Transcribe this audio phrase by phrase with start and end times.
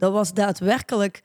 [0.00, 1.22] dat was daadwerkelijk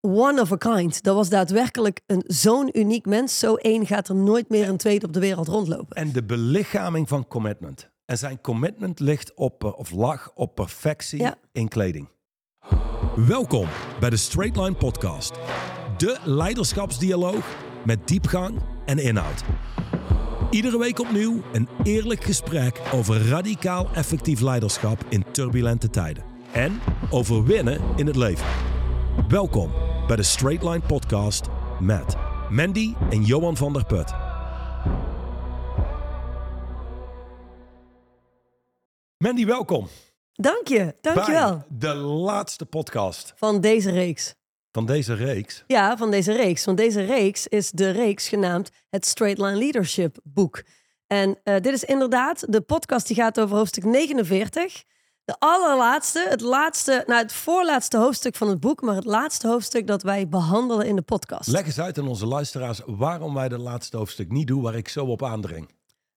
[0.00, 1.02] one of a kind.
[1.02, 3.38] Dat was daadwerkelijk een zo'n uniek mens.
[3.38, 5.96] Zo één gaat er nooit meer een tweede op de wereld rondlopen.
[5.96, 7.90] En de belichaming van commitment.
[8.04, 11.34] En zijn commitment ligt op, eh, of lag op perfectie Ja.
[11.52, 12.08] in kleding.
[13.16, 13.68] Welkom
[14.00, 15.32] bij de Straight Line Podcast.
[15.96, 19.44] De leiderschapsdialoog met diepgang en inhoud.
[20.50, 26.27] Iedere week opnieuw een eerlijk gesprek over radicaal effectief leiderschap in turbulente tijden.
[26.52, 26.80] En
[27.10, 28.46] over winnen in het leven.
[29.28, 29.72] Welkom
[30.06, 31.46] bij de Straight Line Podcast
[31.80, 32.16] met
[32.50, 34.12] Mandy en Johan van der Put.
[39.18, 39.88] Mandy, welkom.
[40.32, 41.64] Dank je, dank je wel.
[41.68, 44.34] De laatste podcast Van deze reeks.
[44.72, 45.64] van deze reeks.
[45.66, 46.64] Ja, van deze reeks.
[46.64, 50.62] Want deze reeks is de reeks genaamd het Straight Line Leadership boek.
[51.06, 54.82] En eh, dit is inderdaad de podcast die gaat over hoofdstuk 49.
[55.28, 59.86] De allerlaatste, het laatste, nou het voorlaatste hoofdstuk van het boek, maar het laatste hoofdstuk
[59.86, 61.48] dat wij behandelen in de podcast.
[61.48, 64.88] Leg eens uit aan onze luisteraars waarom wij de laatste hoofdstuk niet doen waar ik
[64.88, 65.68] zo op aandring.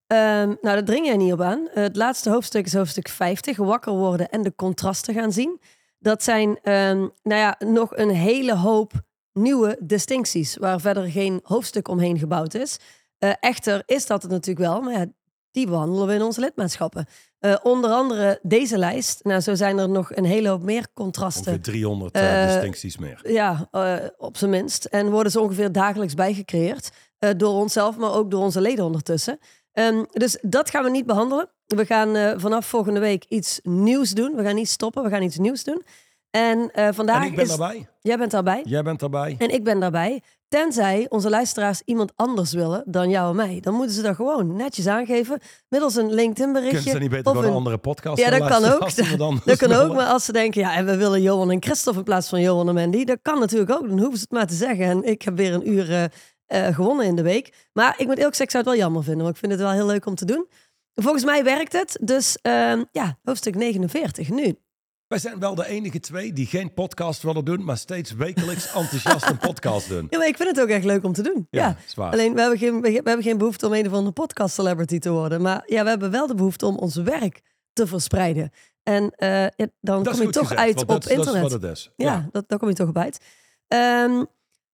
[0.08, 1.68] Ehm, nou, daar dring jij niet op aan.
[1.72, 5.62] Het laatste hoofdstuk is hoofdstuk 50, wakker worden en de contrasten gaan zien.
[6.00, 8.92] Dat zijn, ehm, nou ja, nog een hele hoop
[9.34, 12.78] nieuwe distincties, waar verder geen hoofdstuk omheen gebouwd is.
[13.18, 15.06] Eh, echter is dat het natuurlijk wel, maar ja,
[15.52, 17.08] die behandelen we in onze lidmaatschappen.
[17.42, 19.24] Eh, onder andere deze lijst.
[19.24, 21.46] Nou, zo zijn er nog een hele hoop meer contrasten.
[21.46, 23.20] Ongeveer 300 eh, Eh, distincties meer.
[23.24, 23.70] Ja,
[24.18, 24.86] op zijn minst.
[24.86, 26.92] En worden ze ongeveer dagelijks bijgecreëerd.
[27.38, 29.40] door onszelf, maar ook door onze leden ondertussen.
[29.74, 31.50] Ehm, dus dat gaan we niet behandelen.
[31.66, 34.36] We gaan vanaf volgende week iets nieuws doen.
[34.36, 35.84] We gaan niet stoppen, we gaan iets nieuws doen.
[36.32, 37.50] En eh, vandaag En ik ben is...
[37.50, 37.88] daarbij.
[38.02, 38.62] Jij bent daarbij.
[38.64, 39.36] Jij bent daarbij.
[39.38, 40.22] En ik ben daarbij.
[40.48, 43.60] Tenzij onze luisteraars iemand anders willen dan jou en mij.
[43.62, 45.40] Dan moeten ze dat gewoon netjes aangeven.
[45.70, 48.80] Middels een LinkedIn Kunnen ze niet beter een een andere podcast ja, dat kan ook.
[49.46, 52.06] Dat kan ook, maar als ze denken, ja, en we willen Johan en Christophe in
[52.06, 53.88] plaats van Johan en Mandy, dat kan natuurlijk ook.
[53.88, 54.86] Dan hoeven ze het maar te zeggen.
[54.86, 56.04] En ik heb weer een uur eh,
[56.46, 57.54] eh, gewonnen in de week.
[57.74, 59.62] Maar ik moet eerlijk zeggen, ik zou het wel jammer vinden, want ik vind het
[59.62, 60.48] wel heel leuk om te doen.
[60.94, 61.98] Volgens mij werkt het.
[62.02, 64.56] Dus ehm, ja, hoofdstuk 49 nu.
[65.12, 69.30] Wij zijn wel de enige twee die geen podcast willen doen, maar steeds wekelijks enthousiast
[69.30, 70.08] een podcast doen.
[70.10, 71.48] Ja, maar ik vind het ook echt leuk om te doen.
[71.50, 72.10] Ja, Ja.
[72.10, 75.12] Alleen, we hebben, geen, we hebben geen behoefte om een of andere podcast celebrity te
[75.12, 75.42] worden.
[75.42, 77.42] Maar ja, we hebben wel de behoefte om ons werk
[77.74, 78.52] te verspreiden.
[78.84, 81.26] En eh, ja, dan Dat kom je toch gezegd, uit op dat, internet.
[81.26, 81.92] Dat is wat het is.
[81.96, 83.20] Ja, Dat, daar kom je toch op uit.
[83.68, 84.24] Ehm,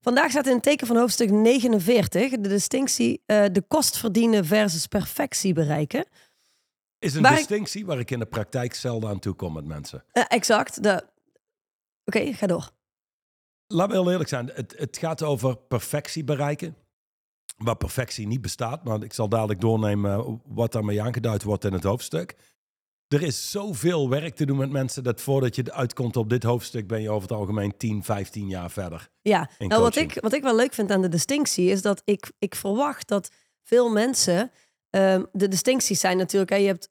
[0.01, 4.87] vandaag staat in het teken van hoofdstuk 49 de distinctie eh, de kost verdienen versus
[4.87, 6.05] perfectie bereiken.
[6.99, 9.65] Is een Waar ik- distinctie waar ik in de praktijk zelden aan toe kom met
[9.65, 10.03] mensen.
[10.11, 10.83] Eh, exact.
[10.83, 11.05] de-
[12.05, 12.69] Oké, ga door.
[13.67, 14.49] Laat me heel eerlijk zijn.
[14.53, 16.75] Het, het gaat over perfectie bereiken.
[17.57, 18.83] Waar perfectie niet bestaat.
[18.83, 22.35] Maar ik zal dadelijk doornemen wat daarmee aangeduid wordt in het hoofdstuk.
[23.07, 26.87] Er is zoveel werk te doen met mensen dat voordat je uitkomt op dit hoofdstuk
[26.87, 29.09] ben je over het algemeen 10, 15 jaar verder.
[29.21, 32.31] Ja, nou, wat, ik, wat ik wel leuk vind aan de distinctie is dat ik,
[32.39, 33.31] ik verwacht dat
[33.63, 34.51] veel mensen.
[34.89, 36.89] Ehm, de distincties zijn natuurlijk, hè, je hebt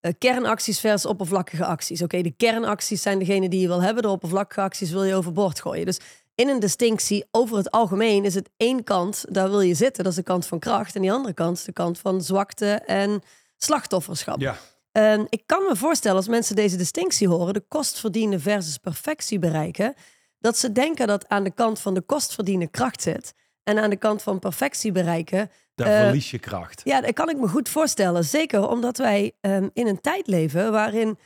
[0.00, 2.02] eh, kernacties versus oppervlakkige acties.
[2.02, 5.60] Oké, de kernacties zijn degene die je wil hebben, de oppervlakkige acties wil je overboord
[5.60, 5.86] gooien.
[5.86, 6.00] Dus
[6.34, 10.12] in een distinctie, over het algemeen, is het één kant, daar wil je zitten, dat
[10.12, 10.94] is de kant van kracht.
[10.94, 13.22] En die andere kant is de kant van zwakte en
[13.56, 14.40] slachtofferschap.
[14.40, 14.56] Ja.
[14.92, 19.38] Ehm, ik kan me voorstellen als mensen deze distinctie horen, de kost verdienen versus perfectie
[19.38, 19.94] bereiken,
[20.38, 23.90] dat ze denken dat aan de kant van de kost verdienen kracht zit en aan
[23.90, 25.50] de kant van perfectie bereiken.
[25.84, 26.80] Daar Eh, verlies je kracht.
[26.84, 28.24] Ja, dat kan ik me goed voorstellen.
[28.24, 31.18] Zeker omdat wij ehm, in een tijd leven waarin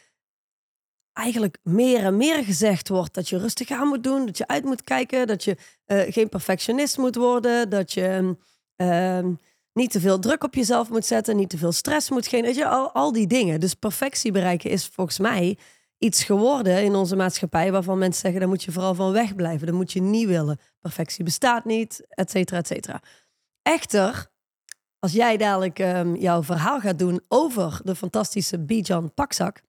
[1.13, 4.65] eigenlijk meer en meer gezegd wordt dat je rustig aan moet doen, dat je uit
[4.65, 8.37] moet kijken, dat je eh, geen perfectionist moet worden, dat je
[8.77, 9.33] ehm,
[9.73, 12.57] niet te veel druk op jezelf moet zetten, niet te veel stress moet geven, weet
[12.57, 13.61] je, al, al die dingen.
[13.61, 15.59] Dus perfectie bereiken is volgens mij
[15.99, 19.77] iets geworden in onze maatschappij waarvan mensen zeggen, daar moet je vooral van wegblijven, dat
[19.77, 20.59] moet je niet willen.
[20.81, 23.01] Perfectie bestaat niet, et cetera, et cetera.
[23.63, 24.33] Echter,
[25.05, 29.61] als jij dadelijk ehm, jouw verhaal gaat doen over de fantastische Bijan Pakzak,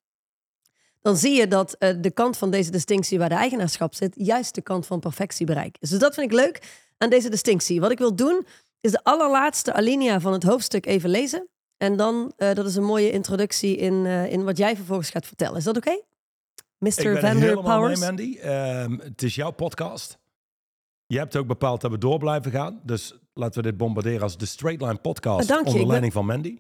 [1.02, 4.56] dan zie je dat eh, de kant van deze distinctie waar de eigenaarschap zit, juist
[4.56, 5.78] de kant van perfectie bereikt.
[5.82, 5.90] is.
[5.90, 7.80] Dus dat vind ik leuk aan deze distinctie.
[7.80, 8.46] Wat ik wil doen,
[8.82, 11.48] is de allerlaatste alinea van het hoofdstuk even lezen.
[11.78, 15.26] En dan, eh, dat is een mooie introductie in, eh, in wat jij vervolgens gaat
[15.26, 15.58] vertellen.
[15.58, 16.02] Is dat oké?
[16.78, 16.88] Mr.
[16.88, 18.00] Ik ben er Vander helemaal Powers.
[18.00, 18.38] mee, Mandy.
[18.38, 20.18] Ehm, het is jouw podcast.
[21.08, 22.80] Je hebt ook bepaald dat we door blijven gaan.
[22.84, 25.66] Dus laten we dit bombarderen als de Straight Line podcast dank je.
[25.66, 26.60] onder ben- leiding van Mandy.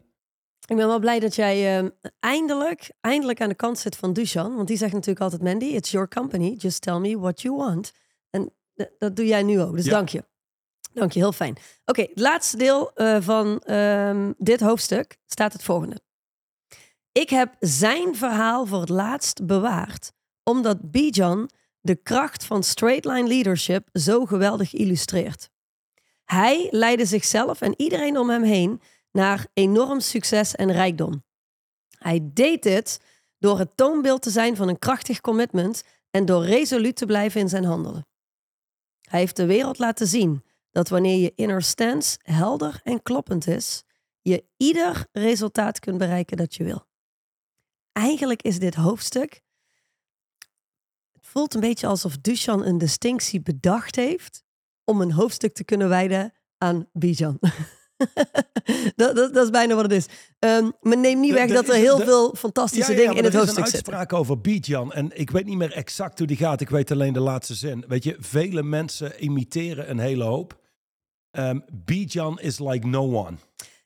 [0.67, 1.89] Ik ben wel blij dat jij ehm,
[2.19, 4.55] eindelijk, eindelijk aan de kant zit van Dushan.
[4.55, 6.55] Want die zegt natuurlijk altijd, Mandy, it's your company.
[6.57, 7.91] Just tell me what you want.
[8.29, 8.53] En
[8.97, 9.75] dat doe jij nu ook.
[9.75, 9.91] Dus Ja.
[9.91, 10.23] dank je.
[10.93, 11.57] Dank je, heel fijn.
[11.85, 15.99] Oké, het laatste deel eh, van ehm, dit hoofdstuk staat het volgende.
[17.11, 20.11] Ik heb zijn verhaal voor het laatst bewaard
[20.43, 21.49] omdat Bijan
[21.85, 25.49] de kracht van straight line leadership zo geweldig illustreert.
[26.23, 31.23] Hij leidde zichzelf en iedereen om hem heen naar enorm succes en rijkdom.
[31.97, 32.99] Hij deed dit
[33.39, 37.49] door het toonbeeld te zijn van een krachtig commitment en door resoluut te blijven in
[37.49, 38.07] zijn handelen.
[39.01, 43.83] Hij heeft de wereld laten zien dat wanneer je inner stance helder en kloppend is,
[44.21, 46.87] je ieder resultaat kunt bereiken dat je wil.
[47.91, 49.43] Eigenlijk is dit hoofdstuk.
[51.37, 54.43] Voelt een beetje alsof Dushan een distinctie bedacht heeft
[54.83, 57.39] om een hoofdstuk te kunnen wijden aan Bijan.
[58.95, 60.05] dat, dat, dat, is bijna wat het is.
[60.39, 63.33] Um, maar neem niet weg dat er heel veel fantastische ja, ja, dingen in het
[63.33, 63.73] hoofdstuk zitten.
[63.73, 66.61] Er is een uitspraak over Bijan en ik weet niet meer exact hoe die gaat.
[66.61, 67.83] Ik weet alleen de laatste zin.
[67.87, 70.59] Weet je, vele mensen imiteren een hele hoop.
[71.31, 73.37] Um, Bijan is like no one.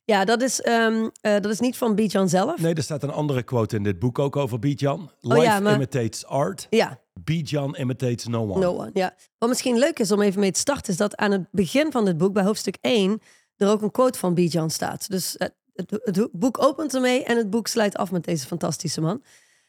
[0.04, 2.62] Ja, dat is, um, uh, dat is niet van Bijan zelf.
[2.62, 5.12] Nee, er staat een andere quote in dit boek ook over Bijan.
[5.20, 5.76] Life oh, ja, maar...
[5.76, 6.68] imitates art.
[6.70, 7.00] Ja.
[7.24, 8.60] Bijan imitates no one.
[8.60, 9.16] No one, ja.
[9.38, 12.06] Wat misschien leuk is om even mee te starten, is dat aan het begin van
[12.06, 13.22] dit boek, bij hoofdstuk 1,
[13.58, 15.10] er ook een quote van Bijan staat.
[15.10, 19.02] Dus het, het, het boek opent ermee en het boek sluit af met deze fantastische
[19.02, 19.24] man.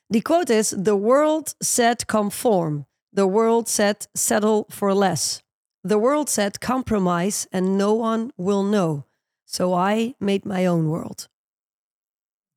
[0.06, 2.88] Die quote is: The world said conform.
[3.12, 5.42] The world said settle for less.
[5.82, 9.04] The world said compromise and no one will know.
[9.44, 11.29] So I made my own world.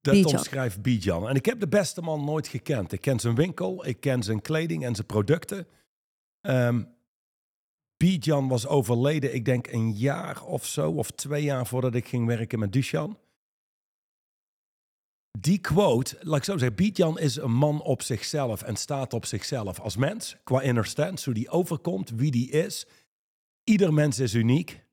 [0.04, 0.32] Dat Bijan.
[0.32, 1.30] omschrijft Bijan.
[1.30, 2.92] En ik heb de beste man nooit gekend.
[2.92, 5.68] Ik ken zijn winkel, ik ken zijn kleding en zijn producten.
[6.42, 6.88] Um,
[7.98, 12.28] Bijan was overleden, ik denk een jaar of zo, of twee jaar voordat ik ging
[12.28, 13.18] werken met Dushan.
[15.40, 19.26] Die quote, laat ik zo zeggen, Bijan is een man op zichzelf en staat op
[19.26, 22.88] zichzelf als mens, qua inner stance, hoe die overkomt, wie die is.
[23.64, 24.86] Ieder mens is uniek.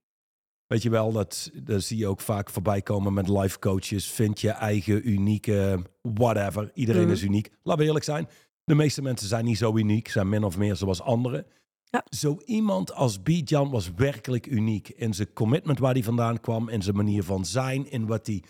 [0.71, 4.11] Weet je wel, dat, dat zie je ook vaak voorbij komen met life coaches.
[4.11, 6.71] Vind je eigen unieke whatever.
[6.75, 7.13] Iedereen Mhm.
[7.13, 7.51] is uniek.
[7.63, 8.29] Laten we eerlijk zijn.
[8.65, 11.47] De meeste mensen zijn niet zo uniek, zijn min of meer zoals anderen.
[11.85, 12.05] Ja.
[12.09, 16.83] Zo iemand als Bijan was werkelijk uniek in zijn commitment waar hij vandaan kwam, in
[16.83, 18.43] zijn manier van zijn, in wat hij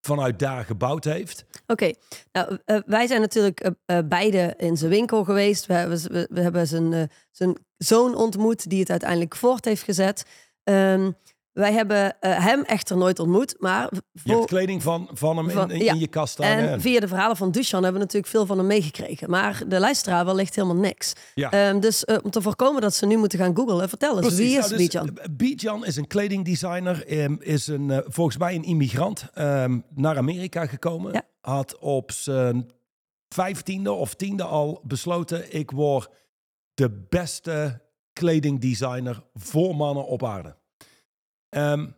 [0.00, 1.44] vanuit daar gebouwd heeft.
[1.66, 1.92] Oké,
[2.32, 5.66] nou, uh, wij zijn natuurlijk uh, uh, beide in zijn winkel geweest.
[5.66, 9.82] We hebben, we, we hebben zijn, eh, zijn zoon ontmoet die het uiteindelijk voort heeft
[9.82, 10.24] gezet.
[10.64, 11.14] Um,
[11.54, 13.88] wij hebben uh, hem echter nooit ontmoet, maar...
[14.22, 15.94] Je hebt kleding van, van hem van, in, in ja.
[15.94, 16.46] je kast staan.
[16.46, 19.30] En via de verhalen van Dushan hebben we natuurlijk veel van hem meegekregen.
[19.30, 21.12] Maar de luisteraar wellicht helemaal niks.
[21.34, 21.68] Ja.
[21.68, 24.58] Um, dus uh, om te voorkomen dat ze nu moeten gaan googlen, vertel eens, wie
[24.58, 25.18] is nou, dus, Bijan?
[25.30, 30.66] Bijan is een kledingdesigner, um, is een, uh, volgens mij een immigrant um, naar Amerika
[30.66, 31.12] gekomen.
[31.12, 31.22] Ja.
[31.40, 32.70] Had op zijn
[33.28, 36.08] vijftiende of tiende al besloten, ik word
[36.74, 40.56] de beste kledingdesigner voor mannen op aarde.
[41.56, 41.94] Um,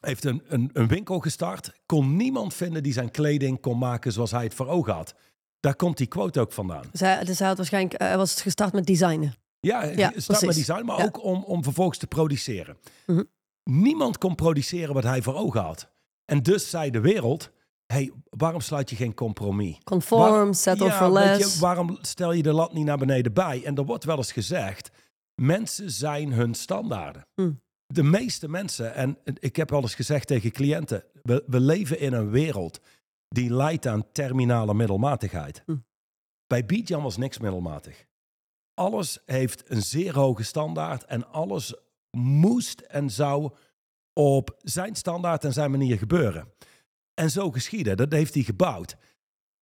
[0.00, 1.72] heeft een, een, een, winkel gestart.
[1.86, 5.14] Kon niemand vinden die zijn kleding kon maken zoals hij het voor ogen had.
[5.60, 6.84] Daar komt die quote ook vandaan.
[6.90, 9.34] Dus hij, dus hij had waarschijnlijk uh, was gestart met designen.
[9.60, 11.04] Ja, ja start met design, maar ja.
[11.04, 12.76] ook om, om vervolgens te produceren.
[13.06, 13.28] Mm -hmm.
[13.64, 15.88] Niemand kon produceren wat hij voor ogen had.
[16.24, 17.50] En dus zei de wereld,
[17.86, 19.78] hey, waarom sluit je geen compromis?
[19.84, 21.54] Conform, settle ja, for less.
[21.54, 23.64] Je, waarom stel je de lat niet naar beneden bij?
[23.64, 24.90] En er wordt wel eens gezegd,
[25.34, 27.26] mensen zijn hun standaarden.
[27.34, 27.60] Mm.
[27.94, 32.12] De meeste mensen, en ik heb wel eens gezegd tegen cliënten, we, we leven in
[32.12, 32.80] een wereld
[33.28, 35.62] die leidt aan terminale middelmatigheid.
[35.66, 35.84] Mm.
[36.46, 38.06] Bij Bijan was niks middelmatig.
[38.74, 41.74] Alles heeft een zeer hoge standaard en alles
[42.16, 43.52] moest en zou
[44.12, 46.52] op zijn standaard en zijn manier gebeuren.
[47.14, 48.96] En zo geschieden, dat heeft hij gebouwd.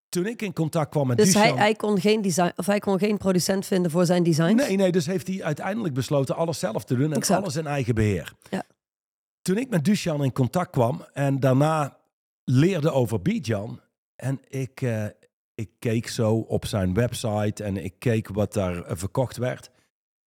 [0.08, 1.56] Toen ik in contact kwam met dus Duchamp...
[1.56, 4.54] hij, hij, kon geen design, of hij kon geen producent vinden voor zijn design?
[4.54, 7.42] Nee, nee, dus heeft hij uiteindelijk besloten alles zelf te doen en exact.
[7.42, 8.32] alles in eigen beheer.
[8.50, 8.62] Ja.
[9.42, 11.96] Toen ik met Duchamp in contact kwam en daarna
[12.44, 13.80] leerde over Bijan
[14.16, 15.04] en ik, uh,
[15.54, 19.70] ik keek zo op zijn website en ik keek wat daar uh, verkocht werd.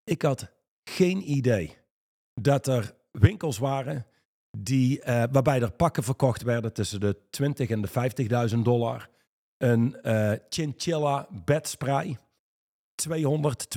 [0.04, 0.52] Ik had
[0.84, 1.78] geen idee
[2.34, 4.06] dat er winkels waren
[4.58, 9.10] die, uh, waarbij er pakken verkocht werden tussen de 20 en de 50.000 dollar.
[9.60, 12.18] Een uh, chinchilla bedspray,
[12.96, 13.68] 200,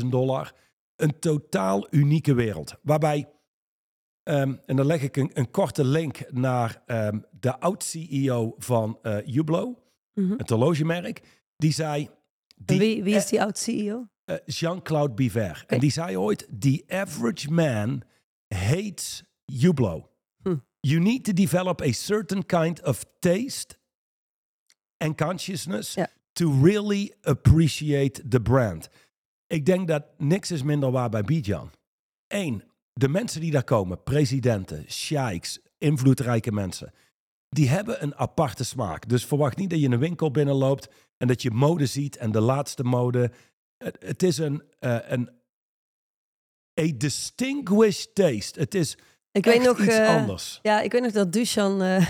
[0.00, 0.52] 250.000 dollar.
[0.96, 2.74] Een totaal unieke wereld.
[2.82, 3.28] Waarbij,
[4.24, 9.18] um, en dan leg ik een, een korte link naar um, de oud-CEO van uh,
[9.24, 9.60] Mhm.
[9.60, 9.78] mm
[10.14, 10.38] -hmm.
[10.38, 11.22] het horlogemerk.
[11.56, 12.08] Die zei...
[12.56, 14.08] Die, wie, wie, is die oud-CEO?
[14.26, 15.50] Uh, Jean-Claude Biver.
[15.50, 15.64] Okay.
[15.66, 18.02] En die zei ooit, the average man
[18.48, 20.08] hates Hublot.
[20.42, 20.56] Hm.
[20.80, 23.77] You need to develop a certain kind of taste
[24.98, 26.08] and consciousness ja.
[26.32, 28.88] to really appreciate the brand.
[29.46, 31.70] Ik denk dat niks is minder waar bij Bijan.
[32.26, 32.62] Eén,
[32.92, 36.92] de mensen die daar komen, presidenten, sheiks, invloedrijke mensen,
[37.48, 39.08] die hebben een aparte smaak.
[39.08, 40.88] Dus verwacht niet dat je in een winkel binnenloopt
[41.18, 43.30] En dat je mode ziet en de laatste mode.
[43.98, 45.30] Het, is een, eh, een
[46.80, 48.60] a distinguished taste.
[48.60, 48.98] Het is
[49.32, 50.58] Ik weet nog, iets eh, anders.
[50.62, 52.08] ja, ik weet nog dat Dusan, eh,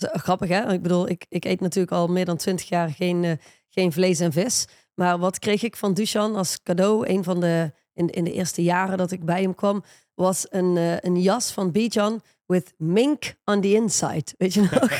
[0.00, 3.32] grappig hè, ik bedoel, ik, ik eet natuurlijk al meer dan twintig jaar geen, eh,
[3.68, 4.66] geen vlees en vis.
[4.94, 7.08] Maar wat kreeg ik van Dusan als cadeau?
[7.08, 10.76] Een van de, in, in de eerste jaren dat ik bij hem kwam, was een,
[10.76, 14.24] eh, een jas van Bijan with mink on the inside.
[14.38, 14.90] Weet je nog?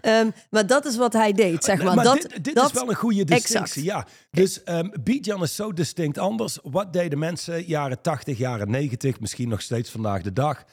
[0.00, 2.02] Ehm, maar dat is wat hij deed, zeg maar.
[2.02, 4.06] dat, dit, dit dat, is wel een goede distinctie, exact.
[4.06, 4.06] ja.
[4.30, 6.58] Dus um, Bijan is zo distinct anders.
[6.62, 10.64] Wat deden mensen jaren 80, jaren 90, misschien nog steeds vandaag de dag?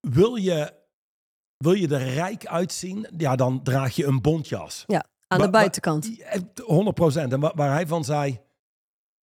[0.00, 0.72] Wil je,
[1.62, 3.06] wil je er rijk uitzien?
[3.16, 4.84] Ja, dan draag je een bontjas.
[4.86, 6.16] Ja, aan de buitenkant.
[6.16, 7.32] Ja, 100 procent.
[7.32, 8.40] En wa- waar hij van zei,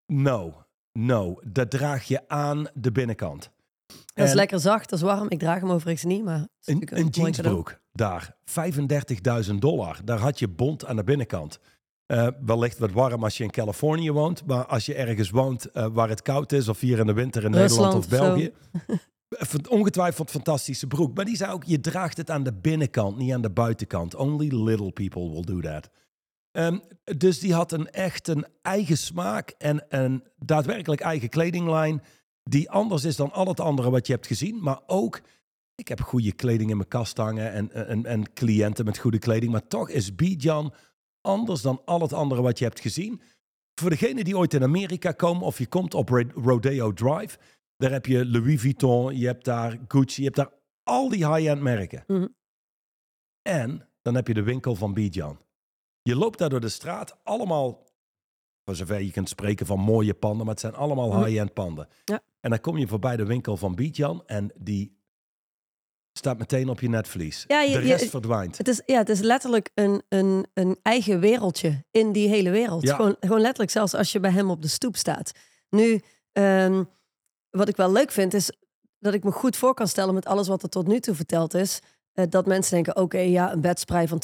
[0.06, 3.52] no, no, dat draag je aan de binnenkant.
[3.88, 5.30] Dat is En lekker zacht, dat is warm.
[5.30, 6.48] Ik draag hem overigens niet, maar...
[6.64, 8.36] Een, een jeansbroek, daar,
[9.50, 10.00] 35.000 dollar.
[10.04, 11.60] Daar had je bont aan de binnenkant.
[12.06, 14.46] Eh, wellicht wat warm als je in Californië woont.
[14.46, 17.44] Maar als je ergens woont eh, waar het koud is, of hier in de winter
[17.44, 18.98] in Rusland Nederland of zo.
[19.70, 21.16] Ongetwijfeld fantastische broek.
[21.16, 24.16] Maar die zei ook, je draagt het aan de binnenkant, niet aan de buitenkant.
[24.16, 25.90] Only little people will do that.
[26.52, 26.80] Ehm,
[27.18, 32.02] dus die had een echt een eigen smaak en een daadwerkelijk eigen kledinglijn.
[32.44, 34.62] Die anders is dan al het andere wat je hebt gezien.
[34.62, 35.22] Maar ook,
[35.76, 39.52] ik heb goede kleding in mijn kast hangen en, en, en cliënten met goede kleding.
[39.52, 40.74] Maar toch is Bijan
[41.22, 43.22] anders dan al het andere wat je hebt gezien.
[43.80, 47.38] Voor degenen die ooit in Amerika komen of je komt op Ro- Rodeo Drive.
[47.80, 50.52] Daar heb je Louis Vuitton, je hebt daar Gucci, je hebt daar
[50.84, 52.04] al die high-end merken.
[52.08, 52.28] Mhm.
[53.42, 55.40] En dan heb je de winkel van Bijan.
[56.02, 57.84] Je loopt daar door de straat, allemaal,
[58.66, 61.24] voor zover je kunt spreken van mooie panden, maar het zijn allemaal Mhm.
[61.24, 61.88] high-end panden.
[62.06, 62.22] Ja.
[62.40, 64.98] En dan kom je voorbij de winkel van Bijan en die
[66.14, 67.44] staat meteen op je netvlies.
[67.48, 68.58] Ja, je- de je- rest verdwijnt.
[68.58, 72.82] Het is, ja, het is letterlijk een, een, een eigen wereldje in die hele wereld.
[72.84, 72.96] Ja.
[72.96, 75.32] Gewoon, gewoon letterlijk, zelfs als je bij hem op de stoep staat.
[75.70, 76.84] Nu, ehm,
[77.52, 78.52] wat ik wel leuk vind, is
[79.00, 81.54] dat ik me goed voor kan stellen met alles wat er tot nu toe verteld
[81.54, 81.80] is.
[82.14, 84.20] eh, dat mensen denken, oké, ja, een bedspray van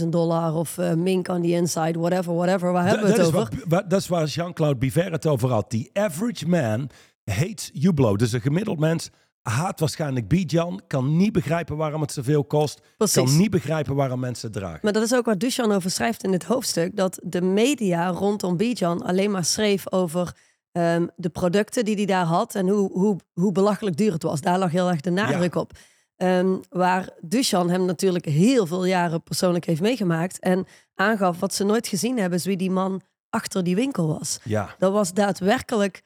[0.00, 2.72] 200.000 dollar of eh, mink on the inside, whatever, whatever.
[2.72, 3.88] Waar hebben we het over?
[3.88, 5.70] dat is waar Jean-Claude Biver het over had.
[5.70, 6.90] The average man
[7.24, 8.18] hates Hublot.
[8.18, 9.10] Dus een gemiddeld mens
[9.42, 13.14] haat waarschijnlijk Bijan, kan niet begrijpen waarom het zoveel kost, Precies.
[13.22, 14.78] kan niet begrijpen waarom mensen het dragen.
[14.82, 16.96] Maar dat is ook wat Duchan over schrijft in dit hoofdstuk.
[16.96, 20.36] Dat de media rondom Bijan alleen maar schreef over
[20.72, 22.54] ehm, de producten die hij daar had.
[22.54, 24.40] En hoe, hoe, hoe belachelijk duur het was.
[24.40, 25.72] Daar lag heel erg de nadruk op.
[26.16, 30.38] Ehm, waar Duchan hem natuurlijk heel veel jaren persoonlijk heeft meegemaakt.
[30.38, 32.38] En aangaf wat ze nooit gezien hebben.
[32.38, 34.38] Is wie die man achter die winkel was.
[34.44, 36.02] Ja, Dat was daadwerkelijk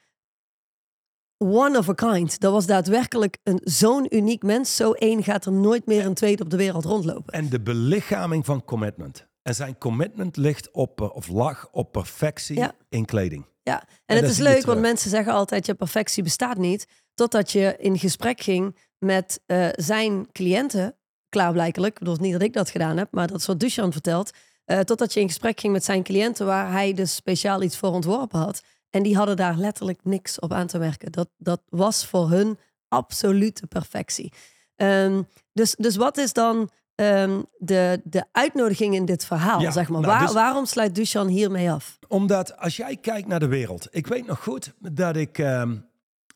[1.37, 2.39] one of a kind.
[2.39, 4.75] Dat was daadwerkelijk een zo'n uniek mens.
[4.75, 7.33] Zo één gaat er nooit meer een tweede op de wereld rondlopen.
[7.33, 9.27] en de belichaming van commitment.
[9.45, 12.75] En zijn commitment ligt op, eh, of lag op perfectie Ja.
[12.89, 13.45] in kleding.
[13.63, 16.87] Ja, en, dat het is leuk, want mensen zeggen altijd: je perfectie bestaat niet.
[17.13, 20.95] Totdat je in gesprek ging met eh, zijn cliënten,
[21.29, 21.93] klaarblijkelijk.
[21.93, 24.31] Ik bedoel niet dat ik dat gedaan heb, maar dat is wat Duchan vertelt.
[24.65, 27.89] Eh, totdat je in gesprek ging met zijn cliënten, waar hij dus speciaal iets voor
[27.91, 28.61] ontworpen had.
[28.89, 31.11] En die hadden daar letterlijk niks op aan te merken.
[31.11, 34.33] Dat, dat was voor hun absolute perfectie.
[34.75, 35.21] Ehm,
[35.53, 39.61] dus, dus wat is dan ehm, de, de uitnodiging in dit verhaal?
[39.61, 40.01] Ja, zeg maar?
[40.01, 41.99] nou, Waar, dus- waarom sluit Duchan hiermee af?
[42.07, 43.87] Omdat als jij kijkt naar de wereld.
[43.91, 45.77] Ik weet nog goed dat ik ehm,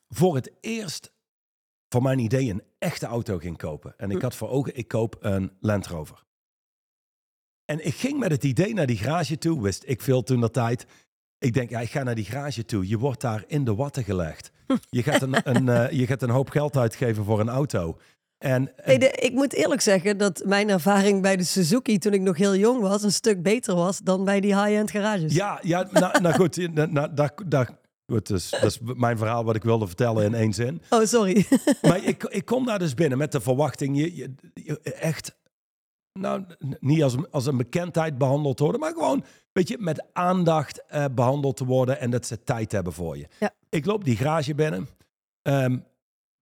[0.08, 1.12] voor het eerst
[1.88, 3.94] voor mijn idee een echte auto ging kopen.
[3.96, 4.22] En ik Hm.
[4.22, 6.24] had voor ogen, ik koop een Land Rover.
[7.64, 9.62] En ik ging met het idee naar die garage toe.
[9.62, 10.86] Wist ik veel toen dat tijd.
[11.38, 12.88] Ik denk, ja, ik ga naar die garage toe.
[12.88, 14.50] Je wordt daar in de watten gelegd.
[14.90, 17.98] Je gaat een, een, eh, je gaat een hoop geld uitgeven voor een auto.
[18.40, 22.20] En, Nee, de- ik moet eerlijk zeggen dat mijn ervaring bij de Suzuki toen ik
[22.20, 25.34] nog heel jong was, een stuk beter was dan bij die high-end garages.
[25.34, 27.70] Ja, ja nou, nou goed, daar, daar,
[28.06, 30.82] goed dus, dat is mijn verhaal wat ik wilde vertellen in één zin.
[30.90, 31.46] Oh, sorry.
[31.82, 35.36] Maar ik, ik kom daar dus binnen met de verwachting, je, je, je echt,
[36.12, 36.44] nou,
[36.80, 41.04] niet als, een- als een bekendheid behandeld worden, maar gewoon, weet je, met aandacht eh,
[41.14, 43.26] behandeld te worden en dat ze tijd hebben voor je.
[43.38, 43.50] Ja.
[43.68, 44.88] Ik loop die garage binnen,
[45.42, 45.78] Ehm,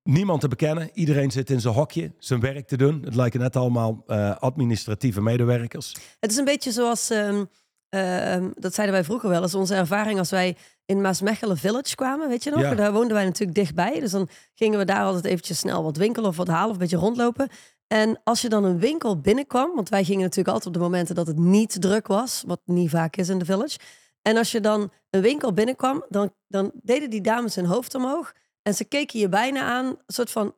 [0.08, 3.02] niemand te bekennen, iedereen zit in zijn hokje, zijn werk te doen.
[3.04, 5.96] Het lijken net allemaal eh, administratieve medewerkers.
[6.20, 7.44] Het is een beetje zoals, ehm,
[7.88, 12.28] ehm, dat zeiden wij vroeger wel eens, onze ervaring als wij in Maasmechelen Village kwamen,
[12.28, 12.60] weet je nog?
[12.60, 12.74] Ja.
[12.74, 14.00] Daar woonden wij natuurlijk dichtbij.
[14.00, 16.78] Dus dan gingen we daar altijd eventjes snel wat winkelen of wat halen of een
[16.78, 17.48] beetje rondlopen.
[17.86, 21.14] En als je dan een winkel binnenkwam, want wij gingen natuurlijk altijd op de momenten
[21.14, 23.78] dat het niet druk was, wat niet vaak is in de Village.
[24.22, 28.32] En als je dan een winkel binnenkwam, dan, dan deden die dames hun hoofd omhoog
[28.68, 30.54] en ze keken je bijna aan, een soort van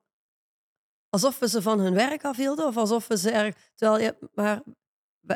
[1.09, 4.61] alsof we ze van hun werk afhielden of alsof we ze er, terwijl je, maar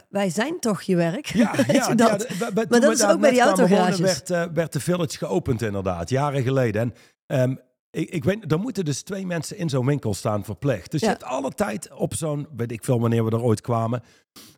[0.08, 1.26] wij- zijn toch je werk?
[1.26, 2.26] Ja, ja, dat?
[2.38, 3.98] ja, Maar dat is ook bij die autogarages.
[3.98, 6.80] werd, eh, werd de Village geopend inderdaad, jaren geleden.
[6.82, 6.94] En
[7.26, 7.54] ehm,
[7.90, 10.90] ik, ik weet, er moeten dus twee mensen in zo'n winkel staan verplicht.
[10.90, 11.06] Dus Ja.
[11.06, 14.02] je hebt alle tijd op zo'n, weet ik veel wanneer we er ooit kwamen.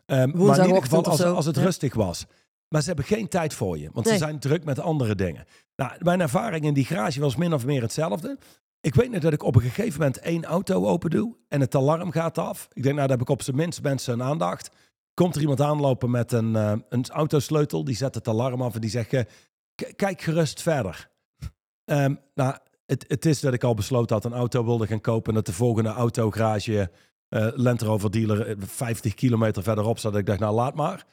[0.05, 1.61] Ehm, maar in ieder geval als, als het Ja.
[1.63, 2.25] rustig was.
[2.69, 4.17] Maar ze hebben geen tijd voor je, want Nee.
[4.17, 5.45] ze zijn druk met andere dingen.
[5.75, 8.37] Nou, mijn ervaring in die garage was min of meer hetzelfde.
[8.81, 11.75] Ik weet nog dat ik op een gegeven moment één auto open doe en het
[11.75, 12.67] alarm gaat af.
[12.73, 14.69] Ik denk, nou, daar heb ik op zijn minst mensen een aandacht.
[15.13, 18.81] Komt er iemand aanlopen met een, eh, een autosleutel, die zet het alarm af en
[18.81, 19.23] die zegt, eh,
[19.75, 21.09] "K- kijk gerust verder.
[21.85, 22.55] Ehm, nou,
[22.85, 25.45] het, het is dat ik al besloten had een auto wilde gaan kopen en dat
[25.45, 26.91] de volgende autogarage,
[27.29, 30.15] eh Land Rover dealer, eh, 50 kilometer verderop zat.
[30.15, 31.05] Ik dacht, nou laat maar.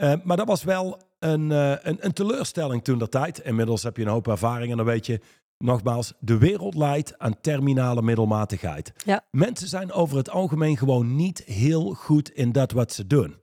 [0.00, 3.38] Eh, maar dat was wel een, eh, een, een teleurstelling toen dat tijd.
[3.38, 5.20] Inmiddels heb je een hoop ervaring en dan weet je,
[5.58, 8.92] nogmaals, de wereld leidt aan terminale middelmatigheid.
[9.04, 9.24] Ja.
[9.30, 13.36] Mensen zijn over het algemeen gewoon niet heel goed in dat wat ze doen.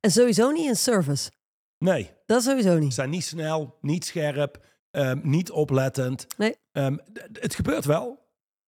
[0.00, 1.30] En sowieso niet in service.
[1.78, 2.94] Nee, Dat sowieso ze niet.
[2.94, 6.26] zijn niet snel, niet scherp, ehm, niet oplettend.
[6.36, 6.56] Nee.
[6.72, 6.96] Ehm,
[7.32, 8.26] het gebeurt wel,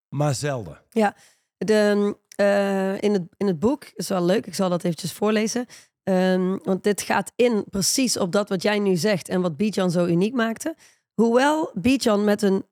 [0.09, 0.81] maar zelden.
[1.57, 5.67] De, eh, in, het, in het boek, is wel leuk, ik zal dat eventjes voorlezen.
[6.03, 9.91] Ehm, want dit gaat in precies op dat wat jij nu zegt en wat Bijan
[9.91, 10.77] zo uniek maakte.
[11.15, 12.65] Hoewel Bijan met een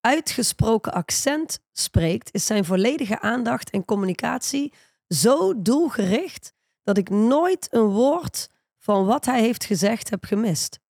[0.00, 4.72] uitgesproken accent spreekt, is zijn volledige aandacht en communicatie
[5.08, 6.52] zo doelgericht
[6.82, 8.48] dat ik nooit een woord
[8.78, 10.80] van wat hij heeft gezegd heb gemist.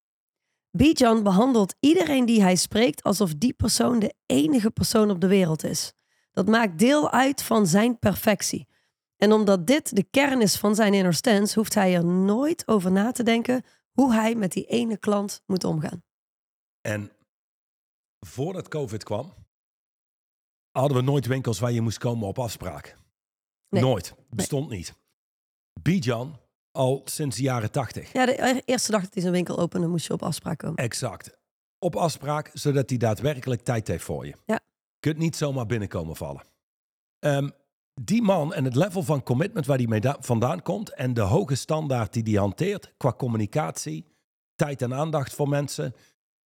[0.71, 5.65] Bijan behandelt iedereen die hij spreekt alsof die persoon de enige persoon op de wereld
[5.65, 5.93] is.
[6.33, 8.69] Dat maakt deel uit van zijn perfectie.
[9.23, 12.93] En omdat dit de kern is van zijn inner stance, hoeft hij er nooit over
[12.93, 16.03] na te denken hoe hij met die ene klant moet omgaan.
[16.81, 17.13] En
[18.21, 19.35] voordat COVID kwam,
[20.71, 22.97] hadden we nooit winkels waar je moest komen op afspraak.
[23.69, 23.83] Nee.
[23.83, 24.15] Nooit.
[24.31, 24.95] Bestond niet.
[25.83, 28.13] Bijan al sinds de jaren tachtig.
[28.13, 30.77] Ja, de e- eerste dag dat hij zijn winkel opende, moest je op afspraak komen.
[30.77, 31.39] Exact.
[31.79, 34.35] Op afspraak, zodat hij daadwerkelijk tijd heeft voor je.
[34.47, 34.61] Ja.
[34.93, 36.43] Je kunt niet zomaar binnenkomen vallen.
[37.19, 37.49] Ehm,
[38.01, 41.21] die man en het level van commitment waar hij mee da- vandaan komt en de
[41.21, 44.07] hoge standaard die hij hanteert qua communicatie,
[44.55, 45.95] tijd en aandacht voor mensen,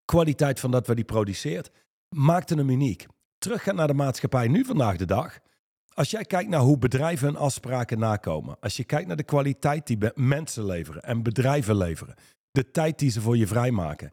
[0.05, 1.71] kwaliteit van dat wat hij produceert,
[2.09, 3.07] maakte hem uniek.
[3.39, 5.39] Teruggaan naar de maatschappij nu vandaag de dag.
[5.95, 9.87] Als jij kijkt naar hoe bedrijven hun afspraken nakomen, als je kijkt naar de kwaliteit
[9.87, 12.15] die mensen leveren en bedrijven leveren,
[12.51, 14.13] de tijd die ze voor je vrijmaken,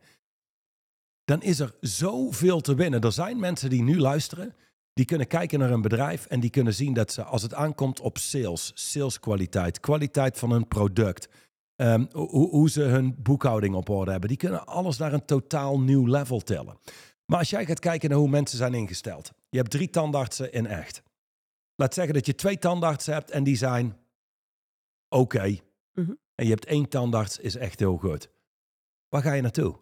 [1.25, 3.01] dan is er zoveel te winnen.
[3.01, 4.55] Er zijn mensen die nu luisteren,
[4.93, 7.99] die kunnen kijken naar een bedrijf en die kunnen zien dat ze, als het aankomt
[7.99, 11.27] op sales, saleskwaliteit, kwaliteit van hun product,
[11.75, 15.79] ehm, hoe, hoe ze hun boekhouding op orde hebben, die kunnen alles naar een totaal
[15.79, 16.77] nieuw level tellen.
[17.25, 20.65] Maar als jij gaat kijken naar hoe mensen zijn ingesteld, je hebt drie tandartsen in
[20.65, 21.03] echt.
[21.75, 23.97] Laat zeggen dat je twee tandartsen hebt en die zijn
[25.09, 25.57] oké.
[25.93, 26.13] Mhm.
[26.35, 28.29] En je hebt één tandarts, is echt heel goed.
[29.09, 29.79] Waar ga je naartoe?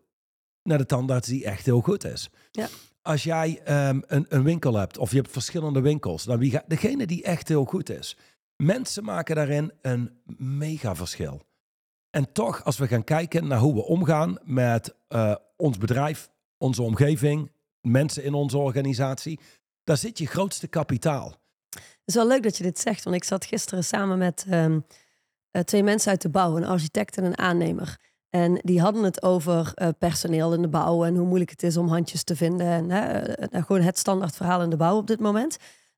[0.63, 2.30] Naar de tandarts die echt heel goed is.
[2.52, 2.67] Ja.
[3.02, 7.06] Als jij ehm, een, een winkel hebt, of je hebt verschillende winkels, dan wie degene
[7.06, 8.18] die echt heel goed is.
[8.56, 11.42] Mensen maken daarin een mega verschil.
[12.10, 16.82] En toch, als we gaan kijken naar hoe we omgaan met eh, ons bedrijf, onze
[16.82, 19.40] omgeving, mensen in onze organisatie,
[19.84, 21.36] daar zit je grootste kapitaal.
[21.70, 24.80] Het is wel leuk dat je dit zegt, want ik zat gisteren samen met ehm,
[25.52, 27.98] eh, twee mensen uit de bouw, een architect en een aannemer.
[28.32, 31.78] En die hadden het over eh, personeel in de bouw en hoe moeilijk het is
[31.78, 32.67] om handjes te vinden.
[32.67, 35.58] En hè, eh, nou, gewoon het standaard verhaal in de bouw op dit moment.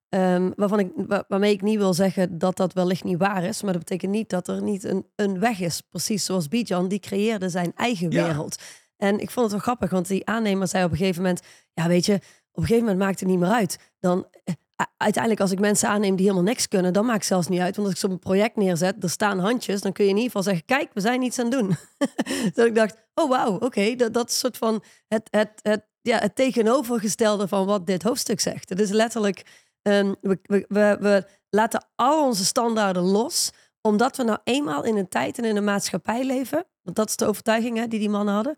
[0.09, 3.61] Ehm, waarvan ik, wa- waarmee ik niet wil zeggen dat dat wellicht niet waar is.
[3.61, 5.81] Maar dat betekent niet dat er niet een, een weg is.
[5.81, 8.25] Precies zoals Bijan, die creëerde zijn eigen Ja.
[8.25, 8.61] wereld.
[8.97, 11.41] En ik vond het wel grappig, want die aannemer zei op een gegeven moment...
[11.73, 12.21] Ja, weet je, op
[12.61, 13.77] een gegeven moment maakt het niet meer uit.
[13.99, 14.53] Dan, eh,
[14.97, 16.93] uiteindelijk als ik mensen aanneem die helemaal niks kunnen...
[16.93, 17.75] dan maakt het zelfs niet uit.
[17.75, 19.81] Want als ik zo'n project neerzet, er staan handjes...
[19.81, 21.75] dan kun je in ieder geval zeggen, kijk, we zijn iets aan het doen.
[22.55, 23.95] dat ik dacht, oh wauw, oké.
[23.95, 28.39] dat, dat is soort van het, het, het, ja, het tegenovergestelde van wat dit hoofdstuk
[28.39, 28.69] zegt.
[28.69, 29.45] Het is letterlijk,
[29.81, 33.51] ehm, we, we, we, we laten al onze standaarden los...
[33.81, 36.65] omdat we nou eenmaal in een tijd en in een maatschappij leven...
[36.81, 38.55] want dat is de overtuiging hè, die die mannen hadden...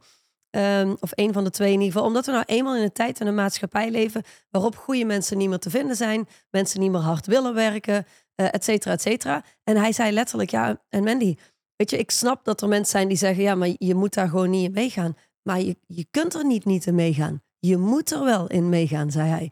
[0.56, 2.08] Ehm, of een van de twee in ieder geval.
[2.08, 5.50] Omdat we nou eenmaal in een tijd en een maatschappij leven waarop goede mensen niet
[5.50, 9.44] meer te vinden zijn, mensen niet meer hard willen werken, eh et cetera, et cetera.
[9.64, 11.36] En hij zei letterlijk, ja, en Mandy,
[11.76, 14.30] weet je, ik snap dat er mensen zijn die zeggen, ja, maar je moet daar
[14.30, 15.16] gewoon niet in meegaan.
[15.42, 17.42] Maar je, je kunt er niet niet in meegaan.
[17.60, 19.52] Je moet er wel in meegaan, zei hij.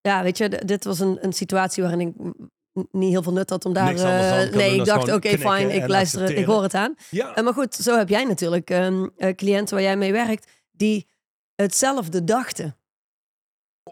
[0.00, 2.14] Ja, weet je, dit was een, een situatie waarin ik
[2.90, 3.94] niet heel veel nut had om daar...
[3.94, 6.94] Eh, nee, ik dacht, oké, knikken fine, ik luister ik hoor het aan.
[7.10, 10.50] Ja, Eh, maar goed, zo heb jij natuurlijk ehm, eh, cliënten waar jij mee werkt
[10.70, 11.06] die
[11.54, 12.76] hetzelfde dachten.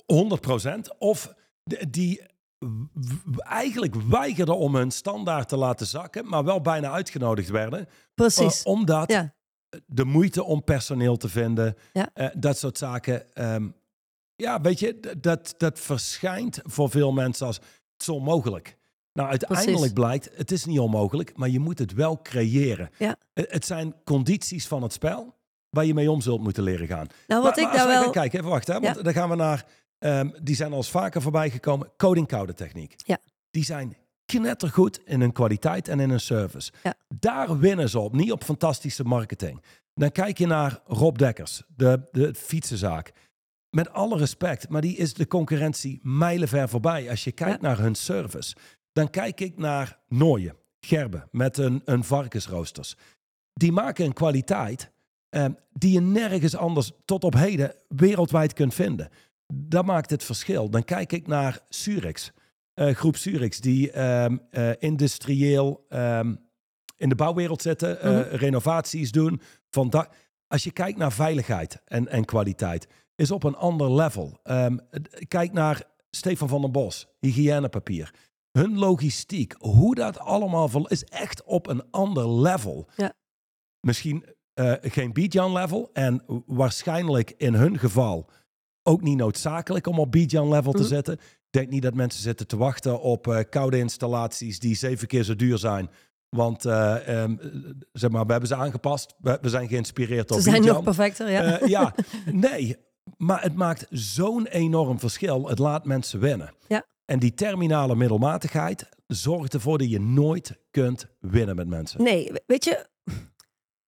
[0.07, 1.35] 100% Of
[1.89, 2.23] die
[3.39, 7.89] eigenlijk weigerden om hun standaard te laten zakken, maar wel bijna uitgenodigd werden.
[8.15, 8.63] Precies.
[8.63, 9.35] Omdat ja.
[9.87, 12.33] de moeite om personeel te vinden, Ja.
[12.37, 13.35] dat soort zaken.
[13.35, 13.69] ehm,
[14.37, 17.61] ja, weet je, dat, dat verschijnt voor veel mensen als
[18.01, 18.77] is onmogelijk.
[19.13, 19.93] Nou, uiteindelijk Precies.
[19.93, 22.91] blijkt, het is niet onmogelijk, maar je moet het wel creëren.
[22.99, 23.17] Ja.
[23.35, 25.35] Het, het zijn condities van het spel
[25.71, 27.07] waar je mee om zult moeten leren gaan.
[27.27, 28.11] Nou, wat Maar- ik daar wel...
[28.11, 29.03] kijken, even wachten, hè, want Ja.
[29.03, 29.67] dan gaan we naar,
[29.99, 32.95] ehm, die zijn al eens vaker voorbij gekomen, coding-koude techniek.
[32.97, 33.19] Ja.
[33.51, 36.73] Die zijn knettergoed in hun kwaliteit en in hun service.
[36.83, 36.95] Ja.
[37.09, 39.63] Daar winnen ze op, niet op fantastische marketing.
[39.95, 43.13] Dan kijk je naar Rob Dekkers, de, de fietsenzaak.
[43.75, 47.11] Met alle respect, maar die is de concurrentie mijlenver voorbij.
[47.11, 48.57] Als je kijkt naar hun service,
[48.93, 52.97] dan kijk ik naar Nooien, Gerben, met een, een varkensroosters.
[53.53, 54.93] Die maken een kwaliteit
[55.29, 59.09] eh, die je nergens anders tot op heden wereldwijd kunt vinden.
[59.55, 60.71] Dat maakt het verschil.
[60.71, 62.33] Dan kijk ik naar Surix,
[62.75, 66.35] eh, groep Surix, die ehm, eh, industrieel ehm,
[66.97, 68.35] in de bouwwereld zitten, eh, Mhm.
[68.35, 69.41] renovaties doen.
[69.71, 69.91] Van
[70.55, 74.39] Als je kijkt naar veiligheid en, en kwaliteit, is op een ander level.
[74.43, 74.77] Ehm,
[75.29, 78.15] kijk naar Stefan van den Bos, hygiënepapier.
[78.51, 82.89] Hun logistiek, hoe dat allemaal is echt op een ander level.
[82.97, 83.13] Ja.
[83.81, 88.31] Misschien eh, geen Bijan level en waarschijnlijk in hun geval
[88.83, 90.89] ook niet noodzakelijk om op Bijan level te Mhm.
[90.89, 91.15] zetten.
[91.15, 95.23] Ik denk niet dat mensen zitten te wachten op eh, koude installaties die zeven keer
[95.23, 95.91] zo duur zijn.
[96.35, 97.37] Want eh, ehm,
[97.93, 99.15] zeg maar, we hebben ze aangepast.
[99.19, 100.75] We, we zijn geïnspireerd Ze op zijn Bijan.
[100.75, 101.43] nog perfecter, ja.
[101.61, 101.95] Eh, ja,
[102.33, 102.77] nee.
[103.17, 105.49] Maar het maakt zo'n enorm verschil.
[105.49, 106.55] Het laat mensen winnen.
[106.69, 106.87] Ja.
[107.05, 112.03] En die terminale middelmatigheid zorgt ervoor dat je nooit kunt winnen met mensen.
[112.03, 112.87] Nee, we- weet je,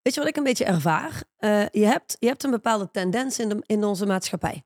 [0.02, 1.22] weet je wat ik een beetje ervaar?
[1.36, 4.62] Eh, je, hebt, je hebt een bepaalde tendens in, de, in onze maatschappij.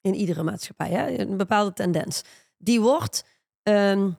[0.00, 1.18] In iedere maatschappij, hè?
[1.18, 2.22] een bepaalde tendens.
[2.58, 3.24] Die wordt
[3.62, 4.10] ehm,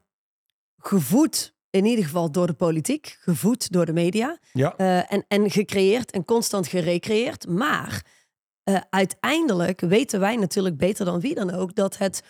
[0.77, 4.37] gevoed, in ieder geval door de politiek, gevoed door de media.
[4.51, 7.47] Ja, eh, en, en gecreëerd en constant gerecreëerd.
[7.47, 8.05] Maar
[8.63, 12.23] eh, uiteindelijk weten wij natuurlijk beter dan wie dan ook dat het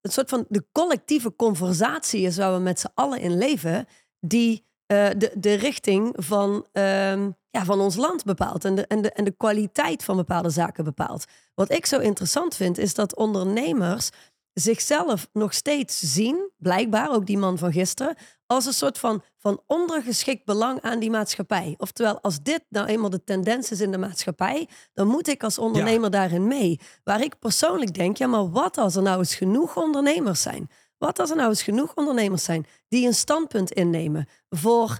[0.00, 3.86] een soort van de collectieve conversatie is waar we met z'n allen in leven,
[4.20, 9.02] die eh, de, de richting van, ehm, ja, van ons land bepaalt en de, en,
[9.02, 11.24] de, en de kwaliteit van bepaalde zaken bepaalt.
[11.54, 14.10] Wat ik zo interessant vind, is dat ondernemers
[14.54, 19.62] zichzelf nog steeds zien, blijkbaar ook die man van gisteren, als een soort van, van
[19.66, 21.74] ondergeschikt belang aan die maatschappij.
[21.78, 25.58] Oftewel, als dit nou eenmaal de tendens is in de maatschappij, dan moet ik als
[25.58, 26.80] ondernemer daarin mee.
[27.04, 30.70] Waar ik persoonlijk denk, ja, maar wat als er nou eens genoeg ondernemers zijn?
[30.98, 34.98] Wat als er nou eens genoeg ondernemers zijn die een standpunt innemen voor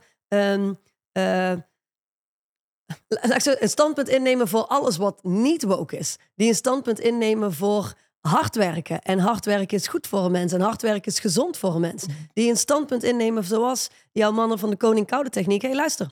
[3.09, 6.17] ik zo, een standpunt innemen voor alles wat niet woke is.
[6.35, 9.03] Die een standpunt innemen voor hard werken.
[9.03, 10.53] En hard werken is goed voor een mens.
[10.53, 12.05] En hard werken is gezond voor een mens.
[12.33, 15.63] Die een standpunt innemen zoals jouw mannen van de Koning Koude Techniek.
[15.63, 16.11] Hé, hey, luister.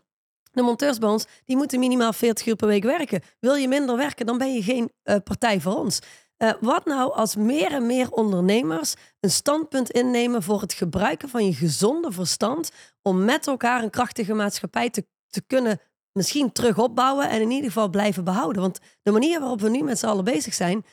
[0.52, 3.22] De monteurs bij ons, die moeten minimaal 40 uur per week werken.
[3.40, 6.00] Wil je minder werken, dan ben je geen eh, partij voor ons.
[6.36, 11.44] Eh, wat nou als meer en meer ondernemers een standpunt innemen voor het gebruiken van
[11.44, 12.70] je gezonde verstand
[13.02, 15.80] om met elkaar een krachtige maatschappij te, te kunnen
[16.12, 18.62] misschien terug opbouwen en in ieder geval blijven behouden.
[18.62, 20.84] Want de manier waarop we nu met z'n allen bezig zijn,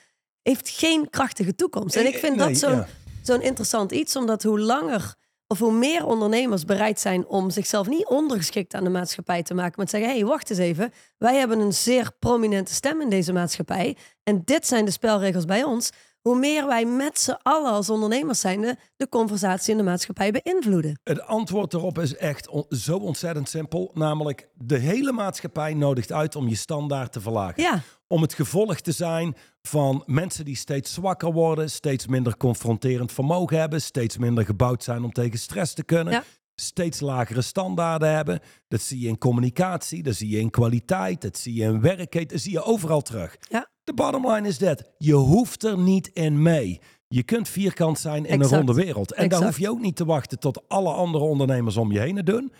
[0.47, 1.95] heeft geen krachtige toekomst.
[1.95, 2.87] En ik vind Nee, dat zo'n ja.
[3.23, 5.15] zo'n interessant iets, omdat hoe langer
[5.47, 9.73] of hoe meer ondernemers bereid zijn om zichzelf niet ondergeschikt aan de maatschappij te maken,
[9.75, 13.09] maar te zeggen: hé, hey, wacht eens even, wij hebben een zeer prominente stem in
[13.09, 15.89] deze maatschappij en dit zijn de spelregels bij ons.
[16.27, 20.31] Hoe meer wij met z'n allen als ondernemers zijn, de, de conversatie in de maatschappij
[20.31, 20.99] beïnvloeden.
[21.03, 23.91] Het antwoord erop is echt on- zo ontzettend simpel.
[23.93, 27.63] Namelijk, de hele maatschappij nodigt uit om je standaard te verlagen.
[27.63, 33.11] Ja, Om het gevolg te zijn van mensen die steeds zwakker worden, steeds minder confronterend
[33.11, 36.13] vermogen hebben, steeds minder gebouwd zijn om tegen stress te kunnen.
[36.13, 36.23] Ja.
[36.55, 38.39] Steeds lagere standaarden hebben.
[38.67, 42.29] Dat zie je in communicatie, dat zie je in kwaliteit, dat zie je in werkheid,
[42.29, 43.37] dat zie je overal terug.
[43.49, 43.69] Ja.
[43.87, 46.81] De bottom line is dat je hoeft er niet in mee.
[47.07, 48.51] Je kunt vierkant zijn in Exact.
[48.51, 49.13] een ronde wereld.
[49.13, 52.15] En daar hoef je ook niet te wachten tot alle andere ondernemers om je heen
[52.15, 52.51] het doen.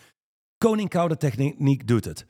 [0.58, 2.26] Koning Koude Techniek doet het.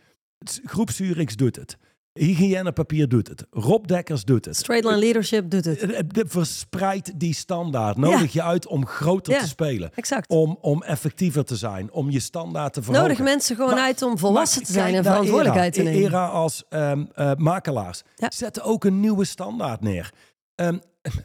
[0.64, 1.78] Groep Zurich doet het.
[2.18, 3.46] Hygiënepapier doet het.
[3.52, 4.56] Rob Dekkers doet het.
[4.56, 5.80] Straight Line Leadership doet het.
[5.80, 7.98] Eh, de- Verspreid die standaard.
[7.98, 9.40] Nodig je uit om groter Ja.
[9.40, 9.92] te spelen.
[9.96, 10.30] Exact.
[10.30, 11.92] Om, om effectiever te zijn.
[11.92, 13.08] Om je standaard te verhogen.
[13.10, 16.02] Nodig mensen gewoon Maar- uit om volwassen te zijn en verantwoordelijkheid te nemen.
[16.02, 18.02] Era als ehm, eh, makelaars.
[18.16, 18.32] Ja.
[18.36, 20.14] Zetten ook een nieuwe standaard neer.
[20.56, 20.78] Ehm,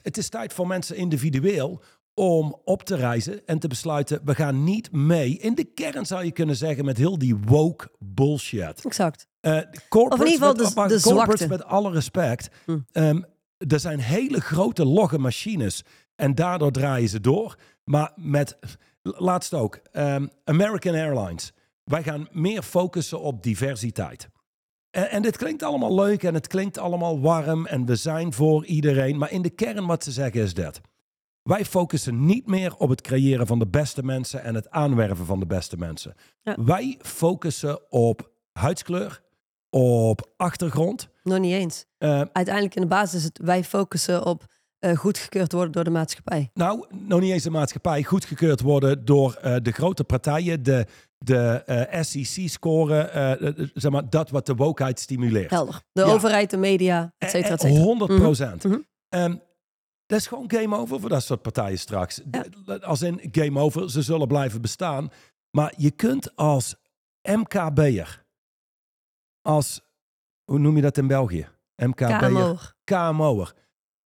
[0.03, 1.83] het is tijd voor mensen individueel
[2.15, 5.39] om op te reizen en te besluiten, we gaan niet mee.
[5.39, 8.85] In de kern zou je kunnen zeggen met heel die woke bullshit.
[8.85, 9.27] Exact.
[9.89, 11.49] Corporates Of in ieder geval met, de- maar de corporates zwakte.
[11.49, 12.49] met alle respect.
[12.65, 12.79] Hm.
[12.93, 13.21] ehm,
[13.69, 15.85] er zijn hele grote logge machines
[16.17, 17.57] en daardoor draaien ze door.
[17.85, 18.59] Maar met,
[19.03, 21.53] laatst ook, ehm, American Airlines.
[21.85, 24.29] Wij gaan meer focussen op diversiteit.
[24.91, 28.65] En, en dit klinkt allemaal leuk en het klinkt allemaal warm en we zijn voor
[28.67, 29.19] iedereen.
[29.19, 30.81] Maar in de kern wat ze zeggen is dat.
[31.43, 35.41] Wij focussen niet meer op het creëren van de beste mensen en het aanwerven van
[35.41, 36.15] de beste mensen.
[36.43, 36.57] Ja.
[36.65, 39.23] Wij focussen op huidskleur,
[39.71, 41.09] op achtergrond.
[41.23, 41.85] Nog niet eens.
[41.99, 44.45] Eh, Uiteindelijk in de basis is het wij focussen op
[44.79, 46.51] eh goedgekeurd worden door de maatschappij.
[46.55, 50.87] nou, nog niet eens de maatschappij goedgekeurd worden door eh, de grote partijen, de,
[51.19, 51.63] de
[52.01, 55.51] SEC-scoren, eh, zeg maar, dat wat de wokeheid stimuleert.
[55.51, 55.83] Helder.
[55.93, 56.07] De Ja.
[56.07, 57.85] overheid, de media, et cetera, et Eh, cetera.
[57.85, 58.65] 100 procent.
[59.09, 59.35] Ehm,
[60.13, 62.21] dat is gewoon game over voor dat soort partijen straks.
[62.81, 65.11] Als in game over, ze zullen blijven bestaan.
[65.51, 66.75] Maar je kunt als
[67.23, 68.25] MKB'er,
[69.43, 69.81] als,
[70.45, 71.49] hoe noem je dat in België?
[71.77, 72.57] MKB'er, KMO.
[72.85, 73.55] KMO'er,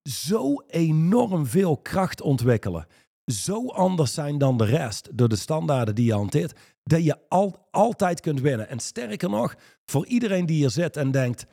[0.03, 2.87] zo enorm veel kracht ontwikkelen.
[3.25, 6.59] Zo anders zijn dan de rest door de standaarden die je hanteert.
[6.83, 8.69] Dat je al, altijd kunt winnen.
[8.69, 11.47] En sterker nog, voor iedereen die hier zit en denkt...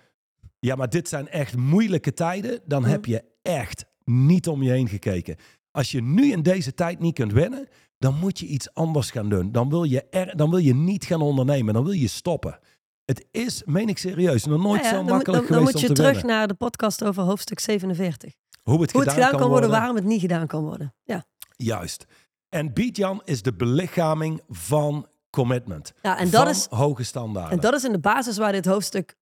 [0.59, 2.59] Ja, maar dit zijn echt moeilijke tijden.
[2.65, 5.35] Dan heb je echt niet om je heen gekeken.
[5.71, 7.67] Als je nu in deze tijd niet kunt winnen...
[7.97, 9.51] dan moet je iets anders gaan doen.
[9.51, 11.73] Dan wil je, er, dan wil je niet gaan ondernemen.
[11.73, 12.59] Dan wil je stoppen.
[13.05, 15.73] Het is, meen ik serieus, nog nooit Nou ja, zo dan, makkelijk dan, dan geweest
[15.73, 16.35] moet je terug winnen.
[16.35, 18.33] naar de podcast over hoofdstuk 47.
[18.63, 19.69] Hoe het Hoe gedaan, het gedaan kan worden, worden.
[19.79, 20.93] waarom het niet gedaan kan worden.
[21.03, 22.05] Ja, Juist.
[22.49, 25.93] En Bijan is de belichaming van commitment.
[26.01, 27.51] ja en, van dat is, hoge standaarden.
[27.51, 29.15] en dat is in de basis waar dit hoofdstuk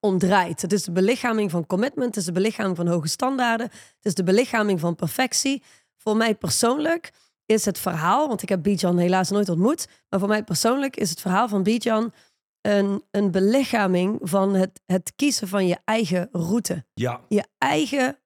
[0.00, 0.62] om draait.
[0.62, 4.14] Het is de belichaming van commitment, het is de belichaming van hoge standaarden, het is
[4.14, 5.62] de belichaming van perfectie.
[5.96, 7.12] Voor mij persoonlijk
[7.46, 11.10] is het verhaal, want ik heb Bijan helaas nooit ontmoet, maar voor mij persoonlijk is
[11.10, 12.12] het verhaal van Bijan
[12.60, 16.84] een, een belichaming van het, het kiezen van je eigen route.
[16.94, 18.18] Ja, je eigen.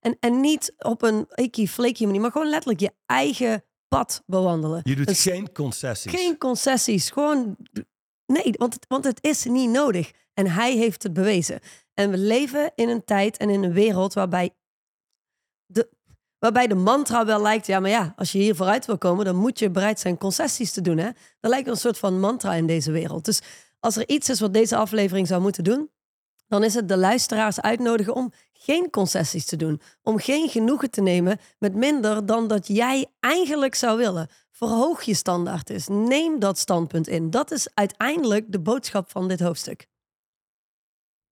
[0.00, 4.80] En, en niet op een ikkie flaky manier, maar gewoon letterlijk je eigen pad bewandelen.
[4.82, 6.12] je doet Dus geen concessies.
[6.12, 7.10] geen concessies.
[7.10, 7.56] Gewoon.
[8.26, 10.10] Nee, want het, want het is niet nodig.
[10.34, 11.60] En hij heeft het bewezen.
[11.94, 14.54] En we leven in een tijd en in een wereld waarbij
[15.66, 15.88] de,
[16.38, 19.36] waarbij de mantra wel lijkt: ja, maar ja, als je hier vooruit wil komen, dan
[19.36, 20.98] moet je bereid zijn concessies te doen.
[20.98, 21.10] Hè?
[21.40, 23.24] Dat lijkt een soort van mantra in deze wereld.
[23.24, 23.40] Dus
[23.80, 25.90] als er iets is wat deze aflevering zou moeten doen,
[26.48, 29.80] dan is het de luisteraars uitnodigen om geen concessies te doen.
[30.02, 34.28] Om geen genoegen te nemen met minder dan dat jij eigenlijk zou willen.
[34.50, 35.88] Verhoog je standaard is.
[35.88, 37.30] Neem dat standpunt in.
[37.30, 39.86] Dat is uiteindelijk de boodschap van dit hoofdstuk.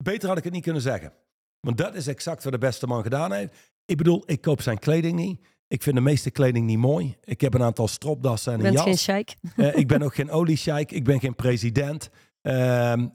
[0.03, 1.13] Beter had ik het niet kunnen zeggen.
[1.61, 3.57] Want dat is exact wat de beste man gedaan heeft.
[3.85, 5.41] Ik bedoel, ik koop zijn kleding niet.
[5.69, 7.17] Ik vind de meeste kleding niet mooi.
[7.25, 8.83] Ik heb een aantal stropdassen en een jas.
[8.83, 9.35] geen sheik.
[9.57, 10.93] Eh, ik ben ook geen oliesjeik.
[10.93, 12.11] Ik ben geen president.
[12.43, 13.09] Ehm,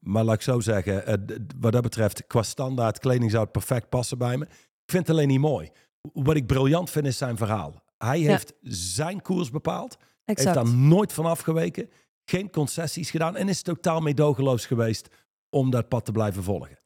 [0.00, 1.14] maar laat ik zo zeggen, eh,
[1.58, 4.44] wat dat betreft, qua standaard kleding zou het perfect passen bij me.
[4.44, 5.70] Ik vind het alleen niet mooi.
[6.12, 7.82] Wat ik briljant vind is zijn verhaal.
[7.98, 8.28] Hij Ja.
[8.28, 9.96] heeft zijn koers bepaald.
[10.24, 10.54] Heeft Exact.
[10.54, 11.90] daar nooit van afgeweken.
[12.24, 13.36] Geen concessies gedaan.
[13.36, 15.08] En is totaal meedogenloos geweest
[15.50, 16.78] om dat pad te blijven volgen.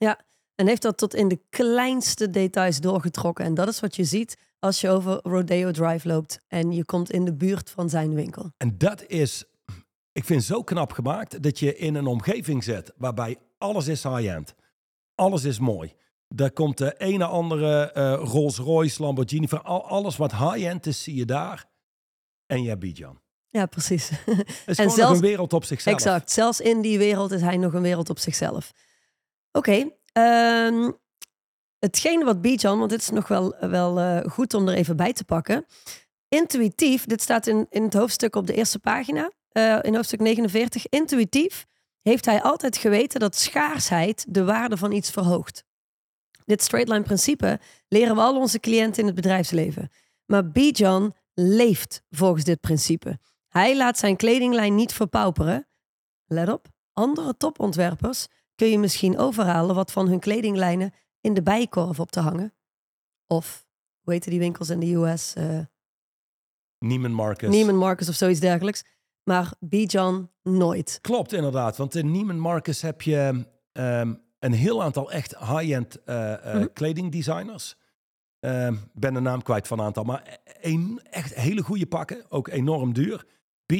[0.54, 3.44] En heeft dat tot in de kleinste details doorgetrokken.
[3.44, 7.10] En dat is wat je ziet als je over Rodeo Drive loopt en je komt
[7.10, 8.52] in de buurt van zijn winkel.
[8.56, 9.44] En dat is,
[10.12, 14.54] ik vind zo knap gemaakt dat je in een omgeving zit waarbij alles is high-end.
[15.14, 15.94] Alles is mooi.
[16.28, 21.02] Daar komt de ene andere eh, Rolls Royce, Lamborghini, van al, alles wat high-end is,
[21.02, 21.66] zie je daar.
[22.46, 23.23] En je hebt Bijan.
[23.54, 24.10] Ja, precies.
[24.24, 25.96] Het is En zelfs- een wereld op zichzelf.
[25.96, 26.30] Exact.
[26.30, 28.72] Zelfs in die wereld is hij nog een wereld op zichzelf.
[29.52, 29.90] Oké.
[30.12, 30.90] ehm,
[31.78, 35.12] hetgene wat Bijan, want dit is nog wel, wel eh, goed om er even bij
[35.12, 35.66] te pakken.
[36.28, 40.88] Intuïtief, dit staat in, in het hoofdstuk op de eerste pagina, eh, in hoofdstuk 49.
[40.88, 41.64] Intuïtief
[42.02, 45.64] heeft hij altijd geweten dat schaarsheid de waarde van iets verhoogt.
[46.44, 49.90] Dit straight line principe leren we al onze cliënten in het bedrijfsleven.
[50.26, 53.18] Maar Bijan leeft volgens dit principe.
[53.58, 55.66] Hij laat zijn kledinglijn niet verpauperen.
[56.26, 62.00] Let op, andere topontwerpers kun je misschien overhalen wat van hun kledinglijnen in de bijenkorf
[62.00, 62.54] op te hangen.
[63.26, 63.66] Of,
[64.00, 65.34] hoe heten die winkels in de US?
[65.34, 65.58] eh
[66.78, 67.48] Neiman Marcus.
[67.50, 68.84] Neiman Marcus of zoiets dergelijks.
[69.22, 70.98] Maar Bijan nooit.
[71.00, 76.44] Klopt inderdaad, want in Neiman Marcus heb je ehm, een heel aantal echt high-end eh,
[76.54, 76.66] Mhm.
[76.72, 77.76] kledingdesigners.
[78.40, 82.48] Ehm, ben de naam kwijt van een aantal, maar een, echt hele goede pakken, ook
[82.48, 83.26] enorm duur.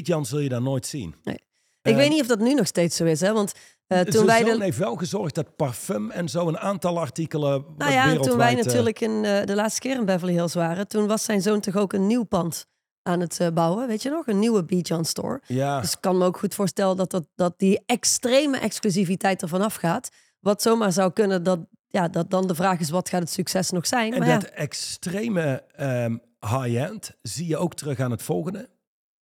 [0.02, 1.14] Bijan zul je daar nooit zien.
[1.24, 1.40] Ik
[1.82, 3.32] Eh, weet niet of dat nu nog steeds zo is, hè?
[3.32, 3.52] Want
[3.86, 7.64] eh, toen wij zoon de, heeft wel gezorgd dat parfum en zo een aantal artikelen.
[7.76, 10.88] nou ja, toen wij eh, natuurlijk in, eh, de laatste keer in Beverly Hills waren,
[10.88, 12.66] toen was zijn zoon toch ook een nieuw pand
[13.02, 14.26] aan het bouwen, weet je nog?
[14.26, 15.40] Een nieuwe Bijan store.
[15.46, 19.62] ja, Dus ik kan me ook goed voorstellen dat, dat, dat die extreme exclusiviteit ervan
[19.62, 20.08] afgaat.
[20.40, 23.70] Wat zomaar zou kunnen dat, ja, dat dan de vraag is, wat gaat het succes
[23.70, 24.12] nog zijn?
[24.12, 28.68] en Maar ja, dat extreme ehm, high-end zie je ook terug aan het volgende.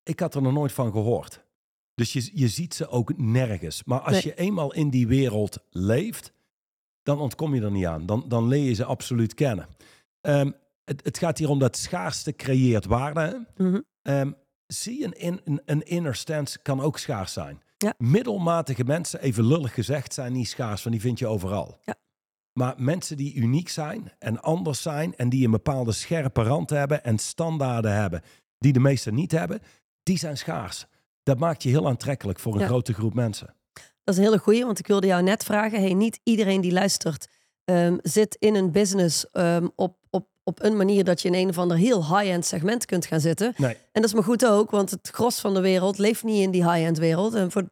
[0.03, 1.45] Ik had er nog nooit van gehoord.
[1.95, 3.85] Dus je, je ziet ze ook nergens.
[3.85, 4.23] Maar als Nee.
[4.23, 6.33] je eenmaal in die wereld leeft,
[7.03, 8.07] dan ontkom je er niet aan.
[8.07, 9.69] Dan, dan leer je ze absoluut kennen.
[10.21, 10.51] Ehm,
[10.85, 13.47] het, het gaat hier om dat schaarste creëert waarde.
[13.57, 13.81] Mhm.
[14.03, 14.33] Ehm,
[14.67, 17.63] zie je, een, in, een, een inner stance kan ook schaars zijn.
[17.79, 17.95] Ja.
[17.99, 21.79] Middelmatige mensen, even lullig gezegd, zijn niet schaars, want die vind je overal.
[21.85, 21.95] Ja.
[22.53, 27.05] Maar mensen die uniek zijn en anders zijn en die een bepaalde scherpe rand hebben
[27.05, 28.23] en standaarden hebben
[28.59, 29.61] die de meesten niet hebben,
[30.03, 30.87] die zijn schaars.
[31.23, 32.67] Dat maakt je heel aantrekkelijk voor een Ja.
[32.67, 33.55] grote groep mensen.
[34.05, 35.81] Dat is een hele goeie, want ik wilde jou net vragen.
[35.81, 37.29] Hey, niet iedereen die luistert
[37.65, 41.49] ehm, zit in een business ehm, op, op, op een manier dat je in een
[41.49, 43.53] of ander heel high-end segment kunt gaan zitten.
[43.57, 46.43] Nee, En dat is maar goed ook, want het gros van de wereld leeft niet
[46.43, 47.35] in die high-end wereld.
[47.35, 47.69] En, voor,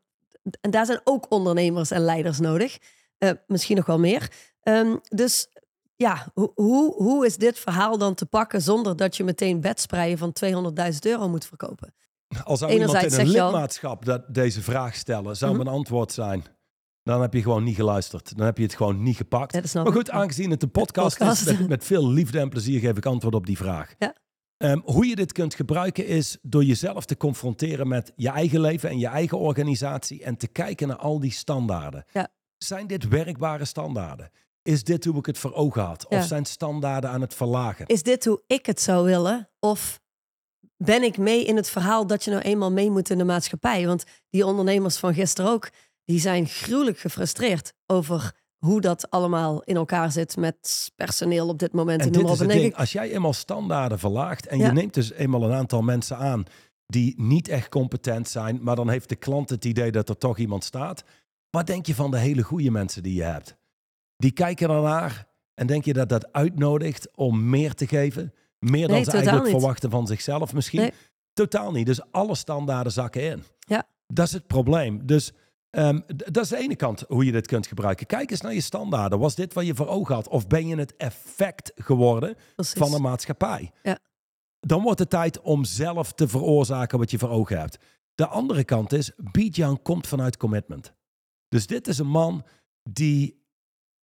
[0.60, 2.78] en daar zijn ook ondernemers en leiders nodig.
[3.18, 4.30] Eh, misschien nog wel meer.
[4.62, 5.48] Ehm, dus
[5.96, 10.18] ja, ho- hoe, hoe is dit verhaal dan te pakken zonder dat je meteen bedspreien
[10.18, 11.94] van 200.000 euro moet verkopen?
[12.44, 15.62] Als zou iemand in een lidmaatschap dat deze vraag stellen, zou Mhm.
[15.62, 16.44] mijn antwoord zijn.
[17.02, 18.36] Dan heb je gewoon niet geluisterd.
[18.36, 19.54] Dan heb je het gewoon niet gepakt.
[19.54, 19.92] Ja, Maar ik.
[19.92, 21.46] goed, aangezien het een podcast, Podcast.
[21.46, 23.94] is, met, met veel liefde en plezier geef ik antwoord op die vraag.
[23.98, 24.14] Ja.
[24.56, 28.88] Ehm, hoe je dit kunt gebruiken is door jezelf te confronteren met je eigen leven
[28.90, 32.04] en je eigen organisatie en te kijken naar al die standaarden.
[32.12, 32.28] Ja.
[32.58, 34.30] Zijn dit werkbare standaarden?
[34.62, 36.06] Is dit hoe ik het voor ogen had?
[36.08, 37.86] Of zijn standaarden aan het verlagen?
[37.86, 39.48] Is dit hoe ik het zou willen?
[39.60, 40.00] Of
[40.84, 43.86] ben ik mee in het verhaal dat je nou eenmaal mee moet in de maatschappij?
[43.86, 45.70] Want die ondernemers van gisteren ook,
[46.04, 51.72] die zijn gruwelijk gefrustreerd over hoe dat allemaal in elkaar zit met personeel op dit
[51.72, 52.00] moment.
[52.00, 54.66] En En dit is het ding, ik, als jij eenmaal standaarden verlaagt en Ja.
[54.66, 56.44] je neemt dus eenmaal een aantal mensen aan
[56.86, 60.38] die niet echt competent zijn, maar dan heeft de klant het idee dat er toch
[60.38, 61.04] iemand staat.
[61.50, 63.56] Wat denk je van de hele goede mensen die je hebt?
[64.16, 68.34] Die kijken ernaar en denk je dat dat uitnodigt om meer te geven?
[68.60, 69.52] Meer dan Nee, ze eigenlijk niet.
[69.52, 70.80] verwachten van zichzelf misschien?
[70.80, 70.92] Nee.
[71.32, 71.86] Totaal niet.
[71.86, 73.42] Dus alle standaarden zakken in.
[73.58, 73.86] Ja.
[74.06, 75.06] Dat is het probleem.
[75.06, 75.32] Dus
[75.70, 78.06] ehm, dat is de ene kant hoe je dit kunt gebruiken.
[78.06, 79.18] Kijk eens naar je standaarden.
[79.18, 80.28] Was dit wat je voor ogen had?
[80.28, 82.78] Of ben je het effect geworden precies.
[82.78, 83.70] van een maatschappij.
[83.82, 83.98] Ja.
[84.60, 87.78] Dan wordt het tijd om zelf te veroorzaken wat je voor ogen hebt.
[88.14, 90.92] De andere kant is, Bijan komt vanuit commitment.
[91.48, 92.44] Dus dit is een man
[92.82, 93.44] die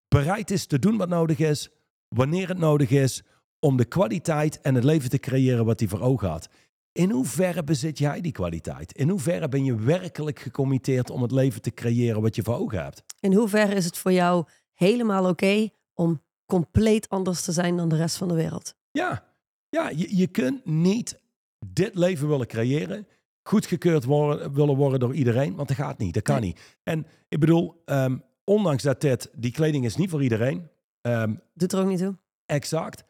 [0.08, 1.70] bereid is te doen wat nodig is,
[2.08, 3.24] wanneer het nodig is,
[3.60, 6.50] om de kwaliteit en het leven te creëren wat hij voor ogen had.
[6.91, 8.91] In hoeverre bezit jij die kwaliteit?
[8.93, 12.84] In hoeverre ben je werkelijk gecommitteerd om het leven te creëren wat je voor ogen
[12.84, 13.04] hebt?
[13.20, 17.96] In hoeverre is het voor jou helemaal oké om compleet anders te zijn dan de
[17.96, 18.76] rest van de wereld?
[18.91, 19.24] Ja,
[19.70, 21.20] ja je, je kunt niet
[21.65, 23.08] dit leven willen creëren,
[23.43, 26.46] goedgekeurd worden, willen worden door iedereen, want dat gaat niet, dat kan Nee.
[26.50, 26.78] niet.
[26.84, 30.70] En ik bedoel, ehm, ondanks dat dit, die kleding is niet voor iedereen,
[31.02, 32.17] ehm, Doet er ook niet toe.
[32.46, 33.04] exact.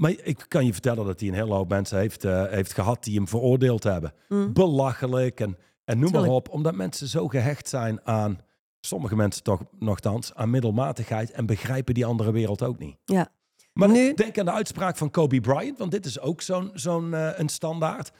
[0.00, 3.04] Maar ik kan je vertellen dat hij een hele hoop mensen heeft, eh, heeft gehad
[3.04, 4.12] die hem veroordeeld hebben.
[4.28, 4.52] Mm.
[4.52, 8.38] Belachelijk en, en noem maar op, omdat mensen zo gehecht zijn aan,
[8.80, 12.96] sommige mensen toch nogthans, aan middelmatigheid en begrijpen die andere wereld ook niet.
[13.04, 13.28] Ja.
[13.72, 17.14] Maar Nu- denk aan de uitspraak van Kobe Bryant, want dit is ook zo'n zo'n
[17.14, 18.10] eh, een standaard.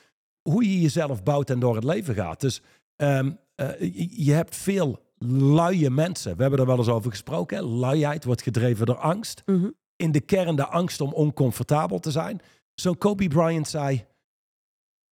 [0.42, 2.40] Hoe je jezelf bouwt en door het leven gaat.
[2.40, 2.62] Dus
[2.96, 3.94] ehm, eh,
[4.26, 6.36] je, hebt veel luie mensen.
[6.36, 7.56] We hebben er wel eens over gesproken.
[7.56, 7.62] Hè?
[7.62, 9.42] Luiheid wordt gedreven door angst.
[9.46, 9.68] Mhm.
[10.00, 12.40] In de kern de angst om oncomfortabel te zijn.
[12.74, 14.06] Zo'n Kobe Bryant zei,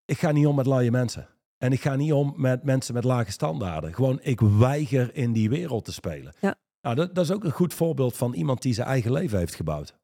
[0.04, 1.28] ik ga niet om met luie mensen.
[1.58, 3.94] En ik ga niet om met mensen met lage standaarden.
[3.94, 6.34] Gewoon, ik weiger in die wereld te spelen.
[6.40, 6.54] Ja.
[6.80, 9.54] Nou, dat, dat is ook een goed voorbeeld van iemand die zijn eigen leven heeft
[9.54, 9.94] gebouwd.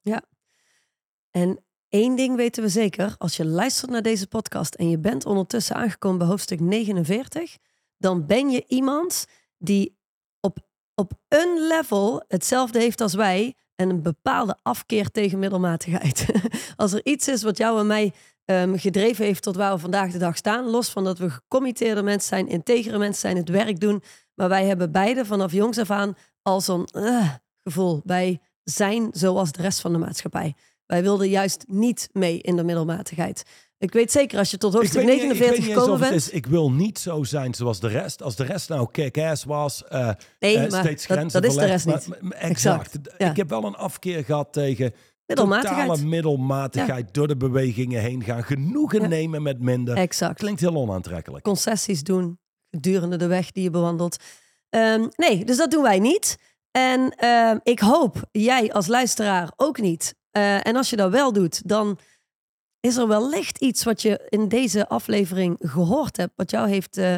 [1.30, 3.14] En één ding weten we zeker.
[3.18, 7.56] Als je luistert naar deze podcast en je bent ondertussen aangekomen bij hoofdstuk 49,
[7.96, 9.26] dan ben je iemand
[9.58, 9.96] die
[10.40, 10.58] op,
[10.94, 16.26] op een level hetzelfde heeft als wij en een bepaalde afkeer tegen middelmatigheid.
[16.76, 18.12] als er iets is wat jou en mij
[18.44, 22.02] ehm, gedreven heeft tot waar we vandaag de dag staan, los van dat we gecommitteerde
[22.02, 24.02] mensen zijn, integere mensen zijn, het werk doen,
[24.34, 27.30] maar wij hebben beide vanaf jongs af aan al zo'n eh,
[27.62, 30.54] gevoel bij zijn zoals de rest van de maatschappij.
[30.86, 33.44] Wij wilden juist niet mee in de middelmatigheid.
[33.84, 35.84] Ik weet zeker, als je tot hoofdstuk ik weet niet- ik 49 weet niet eens
[35.84, 36.22] gekomen bent...
[36.22, 38.22] is, ik wil niet zo zijn zoals de rest.
[38.22, 41.64] Als de rest nou kick-ass was, eh, nee, maar steeds dat, grenzen dat is de
[41.64, 42.20] rest niet.
[42.22, 42.98] maar- exact.
[43.18, 43.30] ja.
[43.30, 44.92] Ik heb wel een afkeer gehad tegen
[45.26, 45.86] Middelmatigheid.
[45.88, 48.42] totale middelmatigheid door de bewegingen heen gaan.
[48.44, 49.06] Genoegen Ja.
[49.06, 49.96] nemen met minder.
[49.96, 50.38] Exact.
[50.38, 51.44] Klinkt heel onaantrekkelijk.
[51.44, 52.38] Concessies doen
[52.70, 54.16] gedurende de weg die je bewandelt.
[54.70, 56.36] Ehm, nee, dus dat doen wij niet.
[56.70, 60.14] En ehm, ik hoop jij als luisteraar ook niet.
[60.30, 61.98] Eh, en als je dat wel doet, dan
[62.84, 67.16] is er wellicht iets wat je in deze aflevering gehoord hebt, wat jou heeft eh,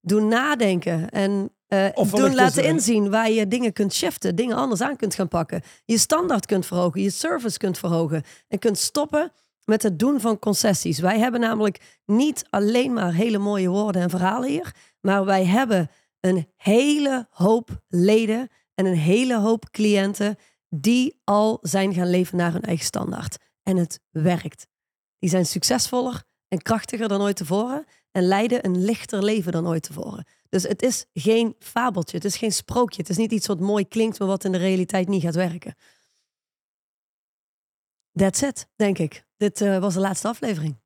[0.00, 4.80] doen nadenken en eh, doen is laten inzien waar je dingen kunt shiften, dingen anders
[4.80, 9.32] aan kunt gaan pakken, je standaard kunt verhogen, je service kunt verhogen en kunt stoppen
[9.64, 10.98] met het doen van concessies.
[10.98, 15.90] Wij hebben namelijk niet alleen maar hele mooie woorden en verhalen hier, maar wij hebben
[16.20, 20.36] een hele hoop leden en een hele hoop cliënten
[20.68, 23.36] die al zijn gaan leven naar hun eigen standaard.
[23.62, 24.66] En het werkt.
[25.18, 29.82] Die zijn succesvoller en krachtiger dan ooit tevoren en leiden een lichter leven dan ooit
[29.82, 30.26] tevoren.
[30.48, 33.88] Dus het is geen fabeltje, het is geen sprookje, het is niet iets wat mooi
[33.88, 35.74] klinkt, maar wat in de realiteit niet gaat werken.
[38.12, 39.24] That's it, denk ik.
[39.36, 40.76] Dit uh, was de laatste aflevering.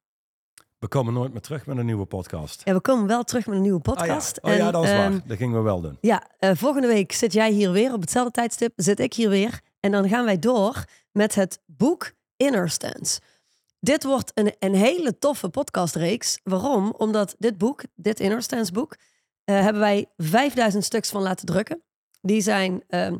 [0.79, 2.63] We komen nooit meer terug met een nieuwe podcast.
[2.65, 4.43] Ja, we komen wel terug met een nieuwe podcast.
[4.43, 4.57] Ah, ja.
[4.57, 5.11] Oh en, ja, dat is waar.
[5.11, 5.99] Ehm, dat gingen we wel doen.
[6.01, 8.73] Ja, uh, volgende week zit jij hier weer op hetzelfde tijdstip.
[8.77, 9.61] Zit ik hier weer.
[9.81, 13.21] En dan gaan wij door met het boek Inner Stance.
[13.81, 16.41] Dit wordt een, een hele toffe podcastreeks.
[16.43, 16.95] Waarom?
[16.97, 18.97] Omdat dit boek, dit Inner Stance boek,
[19.45, 21.83] uh, hebben wij 5000 stuks van laten drukken.
[22.21, 23.13] Die zijn uh,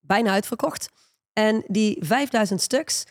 [0.00, 0.88] bijna uitverkocht.
[1.32, 3.04] En die 5000 stuks,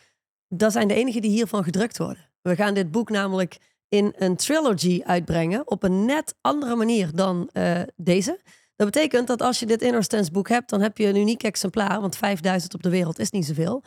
[0.48, 2.30] dat zijn de enige die hiervan gedrukt worden.
[2.42, 3.58] We gaan dit boek namelijk
[3.88, 8.40] in een trilogy uitbrengen op een net andere manier dan uh, deze.
[8.76, 11.42] Dat betekent dat als je dit Inner Stance boek hebt, dan heb je een uniek
[11.42, 13.82] exemplaar, want 5000 op de wereld is niet zoveel.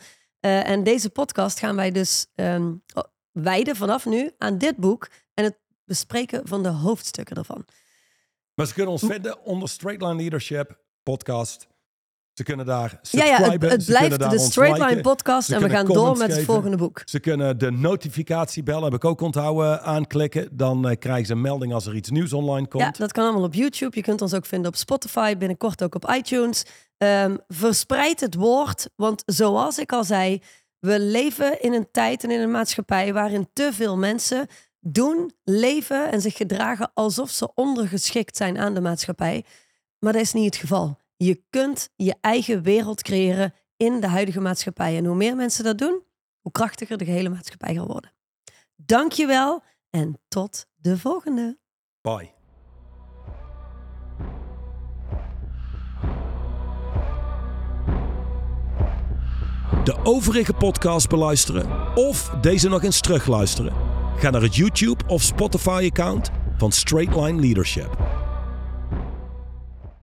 [0.46, 2.82] Uh, en deze podcast gaan wij dus um,
[3.30, 7.64] wijden vanaf nu aan dit boek en het bespreken van de hoofdstukken ervan.
[8.54, 11.66] Maar ze kunnen ons vinden onder Straight Line Leadership podcast.
[12.36, 13.28] Ze kunnen daar subscriben.
[13.28, 16.44] Ja, ja het, het blijft de Straight Line podcast en we gaan door met het
[16.44, 17.02] volgende boek.
[17.04, 20.48] Ze kunnen de notificatiebel, heb ik ook onthouden, aanklikken.
[20.52, 22.82] Dan uh, krijgen ze een melding als er iets nieuws online komt.
[22.82, 23.96] Ja, dat kan allemaal op YouTube.
[23.96, 26.64] Je kunt ons ook vinden op Spotify, binnenkort ook op iTunes.
[26.98, 30.42] Um, verspreid het woord, want zoals ik al zei,
[30.78, 34.46] we leven in een tijd en in een maatschappij waarin te veel mensen
[34.80, 39.44] doen, leven en zich gedragen alsof ze ondergeschikt zijn aan de maatschappij.
[39.98, 41.04] Maar dat is niet het geval.
[41.16, 44.96] Je kunt je eigen wereld creëren in de huidige maatschappij.
[44.96, 46.02] En hoe meer mensen dat doen,
[46.40, 48.12] hoe krachtiger de gehele maatschappij gaat worden.
[48.76, 51.58] Dankjewel en tot de volgende.
[52.00, 52.34] Bye.
[59.84, 63.72] De overige podcast beluisteren of deze nog eens terugluisteren.
[64.16, 67.96] Ga naar het YouTube of Spotify account van Straightline Leadership.